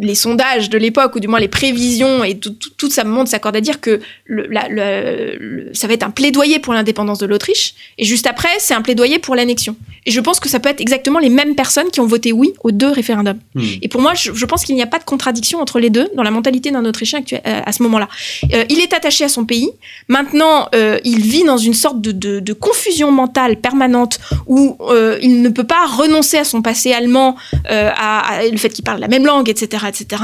Les 0.00 0.14
sondages 0.14 0.68
de 0.68 0.78
l'époque, 0.78 1.16
ou 1.16 1.20
du 1.20 1.28
moins 1.28 1.40
les 1.40 1.48
prévisions, 1.48 2.24
et 2.24 2.38
tout, 2.38 2.50
tout, 2.50 2.70
tout 2.76 2.90
ça 2.90 3.04
monde 3.04 3.28
s'accorde 3.28 3.56
à 3.56 3.60
dire 3.60 3.80
que 3.80 4.00
le, 4.24 4.46
la, 4.48 4.68
le, 4.68 5.36
le, 5.38 5.74
ça 5.74 5.86
va 5.86 5.94
être 5.94 6.02
un 6.02 6.10
plaidoyer 6.10 6.58
pour 6.58 6.74
l'indépendance 6.74 7.18
de 7.18 7.26
l'Autriche, 7.26 7.74
et 7.98 8.04
juste 8.04 8.26
après, 8.26 8.48
c'est 8.58 8.74
un 8.74 8.82
plaidoyer 8.82 9.18
pour 9.18 9.34
l'annexion. 9.34 9.76
Et 10.06 10.10
je 10.10 10.20
pense 10.20 10.40
que 10.40 10.48
ça 10.48 10.60
peut 10.60 10.68
être 10.68 10.80
exactement 10.80 11.18
les 11.18 11.28
mêmes 11.28 11.54
personnes 11.54 11.90
qui 11.90 12.00
ont 12.00 12.06
voté 12.06 12.32
oui 12.32 12.52
aux 12.62 12.70
deux 12.70 12.90
référendums. 12.90 13.38
Mmh. 13.54 13.62
Et 13.82 13.88
pour 13.88 14.00
moi, 14.00 14.14
je, 14.14 14.32
je 14.34 14.46
pense 14.46 14.64
qu'il 14.64 14.74
n'y 14.74 14.82
a 14.82 14.86
pas 14.86 14.98
de 14.98 15.04
contradiction 15.04 15.60
entre 15.60 15.78
les 15.78 15.90
deux 15.90 16.08
dans 16.16 16.22
la 16.22 16.30
mentalité 16.30 16.70
d'un 16.70 16.84
Autrichien 16.84 17.20
actuel, 17.20 17.40
euh, 17.46 17.60
à 17.64 17.72
ce 17.72 17.82
moment-là. 17.82 18.08
Euh, 18.52 18.64
il 18.68 18.80
est 18.80 18.92
attaché 18.92 19.24
à 19.24 19.28
son 19.28 19.44
pays. 19.44 19.70
Maintenant, 20.08 20.68
euh, 20.74 20.98
il 21.04 21.20
vit 21.20 21.44
dans 21.44 21.58
une 21.58 21.74
sorte 21.74 22.00
de, 22.00 22.12
de, 22.12 22.40
de 22.40 22.52
confusion 22.52 23.12
mentale 23.12 23.56
permanente 23.56 24.18
où 24.46 24.76
euh, 24.80 25.18
il 25.22 25.42
ne 25.42 25.48
peut 25.48 25.64
pas 25.64 25.86
renoncer 25.86 26.38
à 26.38 26.44
son 26.44 26.62
passé 26.62 26.92
allemand, 26.92 27.36
à, 27.68 28.38
à, 28.38 28.46
le 28.46 28.56
fait 28.56 28.70
qu'il 28.70 28.84
parle 28.84 29.00
la 29.00 29.08
même 29.08 29.24
langue, 29.24 29.48
etc 29.48 29.69
etc., 29.74 30.22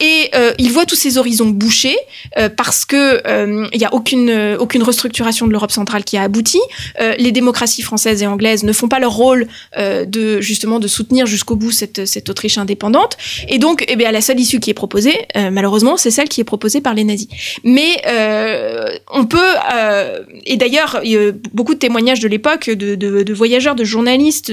Et 0.00 0.30
euh, 0.34 0.52
il 0.58 0.70
voit 0.72 0.86
tous 0.86 0.96
ces 0.96 1.18
horizons 1.18 1.46
bouchés 1.46 1.96
euh, 2.38 2.48
parce 2.48 2.84
que 2.84 3.20
il 3.24 3.30
euh, 3.30 3.68
n'y 3.74 3.84
a 3.84 3.94
aucune 3.94 4.56
aucune 4.58 4.82
restructuration 4.82 5.46
de 5.46 5.52
l'Europe 5.52 5.72
centrale 5.72 6.04
qui 6.04 6.16
a 6.16 6.22
abouti. 6.22 6.58
Les 7.18 7.32
démocraties 7.32 7.82
françaises 7.82 8.22
et 8.22 8.26
anglaises 8.26 8.64
ne 8.64 8.72
font 8.72 8.88
pas 8.88 8.98
leur 8.98 9.12
rôle 9.12 9.46
de 9.78 10.40
justement 10.40 10.78
de 10.78 10.88
soutenir 10.88 11.26
jusqu'au 11.26 11.56
bout 11.56 11.70
cette, 11.70 12.06
cette 12.06 12.28
Autriche 12.28 12.58
indépendante. 12.58 13.16
Et 13.48 13.58
donc, 13.58 13.84
eh 13.88 13.96
bien, 13.96 14.10
la 14.12 14.20
seule 14.20 14.38
issue 14.38 14.60
qui 14.60 14.70
est 14.70 14.74
proposée, 14.74 15.26
malheureusement, 15.34 15.96
c'est 15.96 16.10
celle 16.10 16.28
qui 16.28 16.40
est 16.40 16.44
proposée 16.44 16.80
par 16.80 16.94
les 16.94 17.04
nazis. 17.04 17.28
Mais 17.64 18.02
on 19.12 19.26
peut 19.26 19.38
et 20.46 20.56
d'ailleurs, 20.56 21.00
beaucoup 21.52 21.74
de 21.74 21.78
témoignages 21.78 22.20
de 22.20 22.28
l'époque 22.28 22.70
de, 22.70 22.94
de, 22.94 23.34
voyageurs, 23.34 23.74
de 23.74 23.84
journalistes 23.84 24.52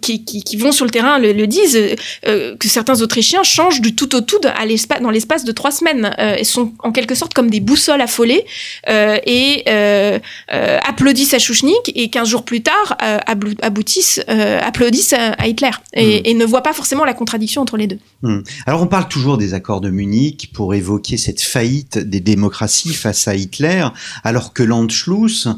qui, 0.00 0.24
qui, 0.24 0.42
qui, 0.44 0.56
vont 0.56 0.72
sur 0.72 0.84
le 0.84 0.90
terrain 0.90 1.18
le, 1.18 1.32
le 1.32 1.46
disent 1.46 1.78
que 2.22 2.68
certains 2.68 3.00
Autrichiens 3.08 3.42
changent 3.42 3.80
du 3.80 3.94
tout 3.94 4.14
au 4.14 4.20
tout 4.20 4.36
à 4.44 4.66
dans 5.00 5.08
l'espace 5.08 5.44
de 5.44 5.52
trois 5.52 5.70
semaines 5.70 6.14
euh, 6.18 6.34
et 6.36 6.44
sont 6.44 6.74
en 6.80 6.92
quelque 6.92 7.14
sorte 7.14 7.32
comme 7.32 7.48
des 7.48 7.60
boussoles 7.60 8.02
affolées 8.02 8.44
euh, 8.90 9.16
et 9.24 9.62
euh, 9.66 10.18
euh 10.52 10.78
applaudissent 10.86 11.32
à 11.32 11.38
Chouchnik 11.38 11.90
et 11.94 12.10
15 12.10 12.28
jours 12.28 12.44
plus 12.44 12.62
tard 12.62 12.98
euh, 13.02 13.16
aboutissent, 13.62 14.20
applaudissent 14.28 15.14
à, 15.14 15.46
Hitler 15.46 15.70
et, 15.94 16.20
mmh. 16.20 16.22
et, 16.26 16.34
ne 16.34 16.44
voient 16.44 16.62
pas 16.62 16.74
forcément 16.74 17.06
la 17.06 17.14
contradiction 17.14 17.62
entre 17.62 17.78
les 17.78 17.86
deux. 17.86 17.98
Mmh. 18.20 18.40
Alors 18.66 18.82
on 18.82 18.86
parle 18.86 19.08
toujours 19.08 19.38
des 19.38 19.54
accords 19.54 19.80
de 19.80 19.88
Munich 19.88 20.50
pour 20.52 20.74
évoquer 20.74 21.16
cette 21.16 21.40
faillite 21.40 21.96
des 21.96 22.20
démocraties 22.20 22.92
face 22.92 23.26
à 23.26 23.34
Hitler, 23.34 23.86
alors 24.22 24.52
que 24.52 24.62
l'Anschluss 24.62 25.48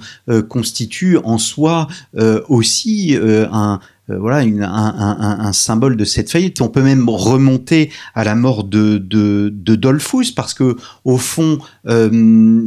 constitue 0.49 1.19
en 1.25 1.39
soi 1.39 1.89
aussi 2.49 3.17
un 3.21 3.81
euh, 3.81 3.87
voilà 4.19 4.43
une, 4.43 4.63
un, 4.63 4.69
un, 4.69 5.39
un, 5.41 5.53
symbole 5.53 5.97
de 5.97 6.05
cette 6.05 6.31
faillite. 6.31 6.61
On 6.61 6.69
peut 6.69 6.83
même 6.83 7.09
remonter 7.09 7.91
à 8.15 8.25
la 8.25 8.35
mort 8.35 8.65
de, 8.65 8.99
de, 8.99 9.53
de 9.53 9.75
Dollfuss 9.75 10.31
parce 10.31 10.55
que 10.55 10.77
au 11.05 11.19
fond, 11.19 11.59
euh, 11.87 12.11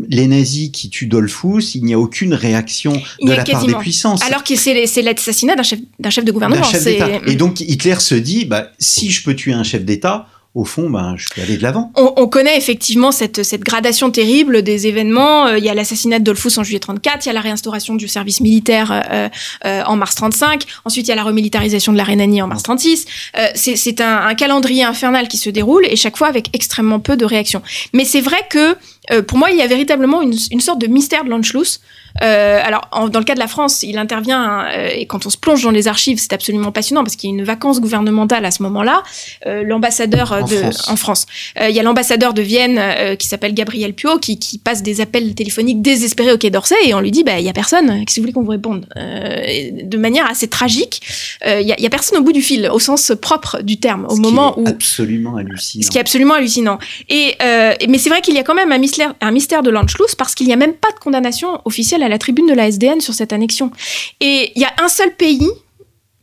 les 0.09 0.27
nazis 0.27 0.71
qui 0.71 0.89
tuent 0.89 1.07
Dollfuss, 1.07 1.75
il 1.75 1.85
n'y 1.85 1.93
a 1.93 1.99
aucune 1.99 2.33
réaction 2.33 2.93
de 3.21 3.31
la 3.31 3.43
part 3.43 3.65
des 3.65 3.75
puissances. 3.75 4.23
Alors 4.23 4.43
que 4.43 4.55
c'est 4.55 5.01
l'assassinat 5.01 5.55
d'un 5.55 5.63
chef, 5.63 5.79
chef 6.09 6.25
de 6.25 6.31
gouvernement. 6.31 6.63
Chef 6.63 6.87
Et 7.27 7.35
donc 7.35 7.61
Hitler 7.61 7.99
se 7.99 8.15
dit, 8.15 8.45
bah, 8.45 8.67
si 8.79 9.11
je 9.11 9.23
peux 9.23 9.35
tuer 9.35 9.53
un 9.53 9.63
chef 9.63 9.83
d'État, 9.85 10.27
au 10.55 10.65
fond, 10.65 10.87
ben, 10.87 11.15
je 11.17 11.29
peux 11.33 11.41
aller 11.41 11.57
de 11.57 11.63
l'avant. 11.63 11.91
On, 11.95 12.13
on, 12.15 12.27
connaît 12.27 12.57
effectivement 12.57 13.11
cette, 13.11 13.41
cette 13.41 13.61
gradation 13.61 14.11
terrible 14.11 14.61
des 14.61 14.85
événements. 14.85 15.47
Euh, 15.47 15.57
il 15.57 15.63
y 15.63 15.69
a 15.69 15.73
l'assassinat 15.73 16.19
de 16.19 16.23
Dollfuss 16.23 16.59
en 16.59 16.63
juillet 16.63 16.79
34, 16.79 17.25
il 17.25 17.29
y 17.29 17.31
a 17.31 17.33
la 17.33 17.41
réinstauration 17.41 17.95
du 17.95 18.07
service 18.07 18.39
militaire 18.39 18.91
euh, 18.91 19.29
euh, 19.65 19.81
en 19.87 19.95
mars 19.95 20.13
35, 20.13 20.65
ensuite 20.85 21.07
il 21.07 21.09
y 21.09 21.11
a 21.11 21.15
la 21.15 21.23
remilitarisation 21.23 21.91
de 21.91 21.97
la 21.97 22.03
Rhénanie 22.03 22.41
en 22.43 22.47
mars 22.47 22.61
36. 22.63 23.05
Euh, 23.37 23.47
c'est 23.55 23.99
un, 23.99 24.27
un, 24.27 24.35
calendrier 24.35 24.83
infernal 24.83 25.27
qui 25.27 25.37
se 25.37 25.49
déroule 25.49 25.85
et 25.87 25.95
chaque 25.95 26.17
fois 26.17 26.27
avec 26.27 26.49
extrêmement 26.53 26.99
peu 26.99 27.17
de 27.17 27.25
réactions. 27.25 27.63
Mais 27.93 28.05
c'est 28.05 28.21
vrai 28.21 28.41
que 28.47 28.75
euh, 29.11 29.21
pour 29.21 29.37
moi, 29.37 29.51
il 29.51 29.57
y 29.57 29.61
a 29.61 29.67
véritablement 29.67 30.21
une, 30.21 30.33
une 30.51 30.61
sorte 30.61 30.79
de 30.79 30.87
mystère 30.87 31.25
de 31.25 31.29
l'Anschluss. 31.29 31.81
Euh, 32.21 32.61
alors, 32.63 32.87
en, 32.91 33.07
dans 33.07 33.19
le 33.19 33.25
cas 33.25 33.33
de 33.33 33.39
la 33.39 33.47
France, 33.47 33.83
il 33.83 33.97
intervient, 33.97 34.65
euh, 34.65 34.89
et 34.93 35.07
quand 35.07 35.25
on 35.25 35.29
se 35.29 35.37
plonge 35.37 35.63
dans 35.63 35.71
les 35.71 35.87
archives, 35.87 36.19
c'est 36.19 36.31
absolument 36.31 36.71
passionnant 36.71 37.03
parce 37.03 37.15
qu'il 37.15 37.29
y 37.29 37.33
a 37.33 37.35
une 37.35 37.43
vacance 37.43 37.81
gouvernementale 37.81 38.45
à 38.45 38.51
ce 38.51 38.61
moment-là. 38.63 39.03
L'ambassadeur 39.45 40.31
en 40.31 40.45
de 40.45 40.55
France. 40.55 40.89
en 40.89 40.95
France, 40.95 41.25
il 41.59 41.71
y 41.71 41.79
a 41.79 41.83
l'ambassadeur 41.83 42.33
de 42.33 42.41
Vienne 42.41 42.79
qui 43.17 43.27
s'appelle 43.27 43.53
Gabriel 43.53 43.93
Puot 43.93 44.19
qui, 44.19 44.37
qui, 44.39 44.57
passe 44.57 44.83
des 44.83 45.01
appels 45.01 45.33
téléphoniques 45.35 45.81
désespérés 45.81 46.31
au 46.31 46.37
Quai 46.37 46.49
d'Orsay 46.49 46.75
et 46.85 46.93
on 46.93 46.99
lui 46.99 47.11
dit, 47.11 47.23
bah, 47.23 47.39
il 47.39 47.45
y 47.45 47.49
a 47.49 47.53
personne. 47.53 48.05
Qu'est-ce 48.05 48.15
que 48.15 48.21
vous 48.21 48.23
voulez 48.23 48.33
qu'on 48.33 48.43
vous 48.43 48.51
réponde 48.51 48.85
De 48.95 49.97
manière 49.97 50.29
assez 50.29 50.47
tragique, 50.47 51.01
il 51.45 51.61
y, 51.61 51.85
a, 51.85 51.89
personne 51.89 52.19
au 52.19 52.23
bout 52.23 52.31
du 52.31 52.41
fil, 52.41 52.69
au 52.71 52.79
sens 52.79 53.11
propre 53.19 53.61
du 53.61 53.77
terme, 53.77 54.05
au 54.09 54.15
ce 54.15 54.21
moment 54.21 54.59
où 54.59 54.67
absolument 54.67 55.35
hallucinant. 55.35 55.83
Ce 55.83 55.89
qui 55.89 55.97
est 55.97 56.01
absolument 56.01 56.35
hallucinant. 56.35 56.79
Et 57.09 57.35
mais 57.41 57.97
c'est 57.97 58.09
vrai 58.09 58.21
qu'il 58.21 58.35
y 58.35 58.39
a 58.39 58.43
quand 58.43 58.55
même 58.55 58.71
un 58.71 58.77
mystère 58.77 58.92
mystère, 58.93 59.15
un 59.21 59.31
mystère 59.31 59.63
de 59.63 59.69
l'Anschluss 59.69 60.15
parce 60.15 60.35
qu'il 60.35 60.47
n'y 60.47 60.53
a 60.53 60.57
même 60.57 60.73
pas 60.73 60.91
de 60.91 60.99
condamnation 60.99 61.61
officielle 61.65 62.03
à 62.03 62.09
la 62.09 62.17
tribune 62.17 62.47
de 62.47 62.53
la 62.53 62.67
SDN 62.67 63.01
sur 63.01 63.13
cette 63.13 63.33
annexion. 63.33 63.71
Et 64.19 64.51
il 64.55 64.61
y 64.61 64.65
a 64.65 64.73
un 64.81 64.89
seul 64.89 65.15
pays 65.15 65.49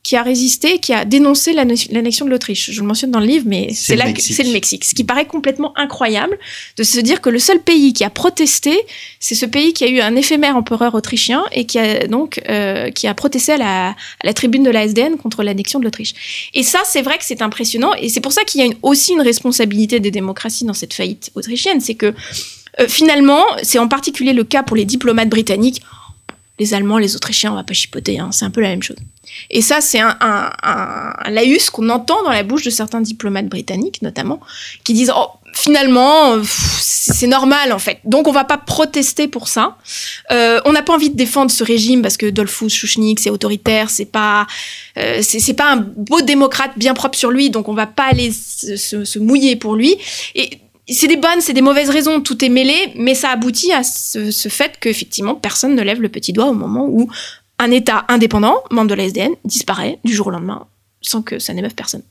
qui 0.02 0.16
a 0.16 0.22
résisté, 0.22 0.78
qui 0.78 0.94
a 0.94 1.04
dénoncé 1.04 1.52
l'annexion 1.52 2.24
de 2.24 2.30
l'Autriche. 2.30 2.70
Je 2.70 2.80
le 2.80 2.86
mentionne 2.86 3.10
dans 3.10 3.20
le 3.20 3.26
livre, 3.26 3.44
mais 3.46 3.68
c'est 3.74 3.96
là 3.96 4.06
c'est 4.18 4.42
le 4.42 4.52
Mexique. 4.52 4.84
Ce 4.84 4.94
qui 4.94 5.04
paraît 5.04 5.26
complètement 5.26 5.76
incroyable 5.78 6.38
de 6.78 6.82
se 6.82 6.98
dire 7.00 7.20
que 7.20 7.28
le 7.28 7.38
seul 7.38 7.60
pays 7.60 7.92
qui 7.92 8.02
a 8.02 8.10
protesté, 8.10 8.76
c'est 9.20 9.34
ce 9.34 9.44
pays 9.44 9.74
qui 9.74 9.84
a 9.84 9.88
eu 9.88 10.00
un 10.00 10.16
éphémère 10.16 10.56
empereur 10.56 10.94
autrichien 10.94 11.44
et 11.52 11.66
qui 11.66 11.78
a 11.78 12.06
donc 12.06 12.40
euh, 12.48 12.90
qui 12.90 13.06
a 13.06 13.14
protesté 13.14 13.52
à 13.52 13.56
la, 13.58 13.88
à 13.90 13.94
la 14.24 14.32
tribune 14.32 14.62
de 14.62 14.70
la 14.70 14.86
SDN 14.86 15.18
contre 15.18 15.42
l'annexion 15.42 15.78
de 15.78 15.84
l'Autriche. 15.84 16.50
Et 16.54 16.62
ça, 16.62 16.80
c'est 16.86 17.02
vrai 17.02 17.18
que 17.18 17.24
c'est 17.24 17.42
impressionnant 17.42 17.92
et 17.94 18.08
c'est 18.08 18.20
pour 18.20 18.32
ça 18.32 18.42
qu'il 18.44 18.60
y 18.60 18.64
a 18.64 18.66
une, 18.66 18.76
aussi 18.82 19.12
une 19.12 19.22
responsabilité 19.22 20.00
des 20.00 20.10
démocraties 20.10 20.64
dans 20.64 20.74
cette 20.74 20.94
faillite 20.94 21.30
autrichienne, 21.34 21.80
c'est 21.80 21.94
que 21.94 22.14
euh, 22.78 22.86
finalement, 22.88 23.42
c'est 23.62 23.78
en 23.78 23.88
particulier 23.88 24.32
le 24.32 24.44
cas 24.44 24.62
pour 24.62 24.76
les 24.76 24.84
diplomates 24.84 25.28
britanniques. 25.28 25.82
Les 26.58 26.74
Allemands, 26.74 26.98
les 26.98 27.16
Autrichiens, 27.16 27.52
on 27.52 27.54
va 27.54 27.64
pas 27.64 27.72
chipoter, 27.72 28.18
hein, 28.18 28.30
c'est 28.32 28.44
un 28.44 28.50
peu 28.50 28.60
la 28.60 28.68
même 28.68 28.82
chose. 28.82 28.98
Et 29.48 29.62
ça, 29.62 29.80
c'est 29.80 30.00
un, 30.00 30.14
un, 30.20 30.50
un, 30.62 31.30
laïus 31.30 31.70
qu'on 31.70 31.88
entend 31.88 32.22
dans 32.22 32.30
la 32.30 32.42
bouche 32.42 32.64
de 32.64 32.70
certains 32.70 33.00
diplomates 33.00 33.48
britanniques, 33.48 34.02
notamment, 34.02 34.40
qui 34.84 34.92
disent 34.92 35.12
oh, 35.16 35.28
finalement, 35.54 36.36
c'est 36.44 37.26
normal 37.26 37.72
en 37.72 37.78
fait. 37.78 37.98
Donc 38.04 38.28
on 38.28 38.32
va 38.32 38.44
pas 38.44 38.58
protester 38.58 39.28
pour 39.28 39.48
ça. 39.48 39.76
Euh, 40.30 40.60
on 40.64 40.72
n'a 40.72 40.82
pas 40.82 40.94
envie 40.94 41.10
de 41.10 41.16
défendre 41.16 41.50
ce 41.50 41.64
régime 41.64 42.02
parce 42.02 42.16
que 42.16 42.26
Dolphus, 42.26 42.70
Schuschnigg, 42.70 43.18
c'est 43.18 43.30
autoritaire, 43.30 43.90
c'est 43.90 44.04
pas, 44.04 44.46
euh, 44.98 45.20
c'est 45.22 45.54
pas 45.54 45.72
un 45.72 45.76
beau 45.76 46.20
démocrate 46.20 46.72
bien 46.76 46.94
propre 46.94 47.18
sur 47.18 47.30
lui, 47.30 47.50
donc 47.50 47.68
on 47.68 47.74
va 47.74 47.86
pas 47.86 48.04
aller 48.04 48.32
se, 48.32 48.76
se, 48.76 49.04
se 49.04 49.18
mouiller 49.18 49.56
pour 49.56 49.76
lui. 49.76 49.96
Et 50.34 50.60
c'est 50.92 51.06
des 51.06 51.16
bonnes, 51.16 51.40
c'est 51.40 51.52
des 51.52 51.62
mauvaises 51.62 51.90
raisons, 51.90 52.20
tout 52.20 52.44
est 52.44 52.48
mêlé, 52.48 52.92
mais 52.96 53.14
ça 53.14 53.30
aboutit 53.30 53.72
à 53.72 53.82
ce, 53.82 54.48
fait 54.48 54.76
qu'effectivement, 54.80 55.34
personne 55.34 55.74
ne 55.74 55.82
lève 55.82 56.00
le 56.00 56.08
petit 56.08 56.32
doigt 56.32 56.46
au 56.46 56.54
moment 56.54 56.86
où 56.88 57.08
un 57.58 57.70
État 57.70 58.04
indépendant, 58.08 58.56
membre 58.70 58.88
de 58.90 58.94
la 58.94 59.04
SDN, 59.04 59.32
disparaît 59.44 59.98
du 60.04 60.14
jour 60.14 60.28
au 60.28 60.30
lendemain 60.30 60.66
sans 61.02 61.22
que 61.22 61.38
ça 61.38 61.54
n'émeuve 61.54 61.74
personne. 61.74 62.02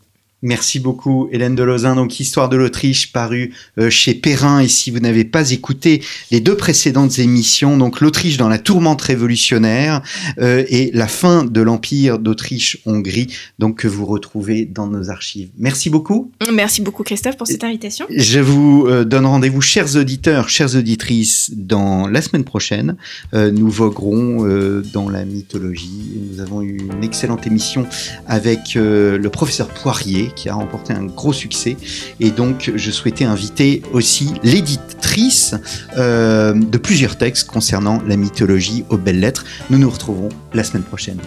Merci 0.41 0.79
beaucoup 0.79 1.27
Hélène 1.33 1.53
Delozin. 1.55 1.95
Donc 1.95 2.19
Histoire 2.19 2.47
de 2.47 2.55
l'Autriche 2.55 3.11
paru 3.11 3.53
euh, 3.77 3.89
chez 3.89 4.13
Perrin. 4.13 4.61
Et 4.61 4.69
si 4.69 4.89
vous 4.89 4.99
n'avez 4.99 5.25
pas 5.25 5.51
écouté 5.51 6.01
les 6.31 6.39
deux 6.39 6.55
précédentes 6.55 7.19
émissions, 7.19 7.77
donc 7.77 7.99
l'Autriche 7.99 8.37
dans 8.37 8.47
la 8.47 8.57
tourmente 8.57 9.01
révolutionnaire 9.01 10.01
euh, 10.39 10.63
et 10.69 10.91
la 10.93 11.07
fin 11.07 11.43
de 11.43 11.61
l'empire 11.61 12.19
d'Autriche-Hongrie, 12.19 13.27
donc 13.59 13.79
que 13.79 13.87
vous 13.89 14.05
retrouvez 14.05 14.63
dans 14.63 14.87
nos 14.87 15.09
archives. 15.09 15.49
Merci 15.57 15.89
beaucoup. 15.89 16.31
Merci 16.53 16.81
beaucoup 16.81 17.03
Christophe 17.03 17.35
pour 17.35 17.47
cette 17.47 17.63
invitation. 17.65 18.05
Je 18.09 18.39
vous 18.39 18.85
euh, 18.87 19.03
donne 19.03 19.25
rendez-vous, 19.25 19.61
chers 19.61 19.97
auditeurs, 19.97 20.47
chères 20.47 20.73
auditrices, 20.75 21.51
dans 21.53 22.07
la 22.07 22.21
semaine 22.21 22.45
prochaine. 22.45 22.95
Nous 23.33 23.69
voguerons 23.69 24.79
dans 24.93 25.09
la 25.09 25.25
mythologie. 25.25 26.19
Nous 26.31 26.39
avons 26.41 26.61
eu 26.61 26.77
une 26.77 27.03
excellente 27.03 27.45
émission 27.45 27.85
avec 28.27 28.75
le 28.75 29.27
professeur 29.27 29.67
Poirier 29.67 30.28
qui 30.35 30.49
a 30.49 30.53
remporté 30.53 30.93
un 30.93 31.05
gros 31.05 31.33
succès. 31.33 31.77
Et 32.19 32.31
donc, 32.31 32.71
je 32.75 32.91
souhaitais 32.91 33.25
inviter 33.25 33.81
aussi 33.93 34.33
l'éditrice 34.43 35.55
euh, 35.97 36.53
de 36.53 36.77
plusieurs 36.77 37.17
textes 37.17 37.47
concernant 37.47 38.01
la 38.07 38.15
mythologie 38.15 38.85
aux 38.89 38.97
belles 38.97 39.19
lettres. 39.19 39.45
Nous 39.69 39.77
nous 39.77 39.89
retrouvons 39.89 40.29
la 40.53 40.63
semaine 40.63 40.83
prochaine. 40.83 41.19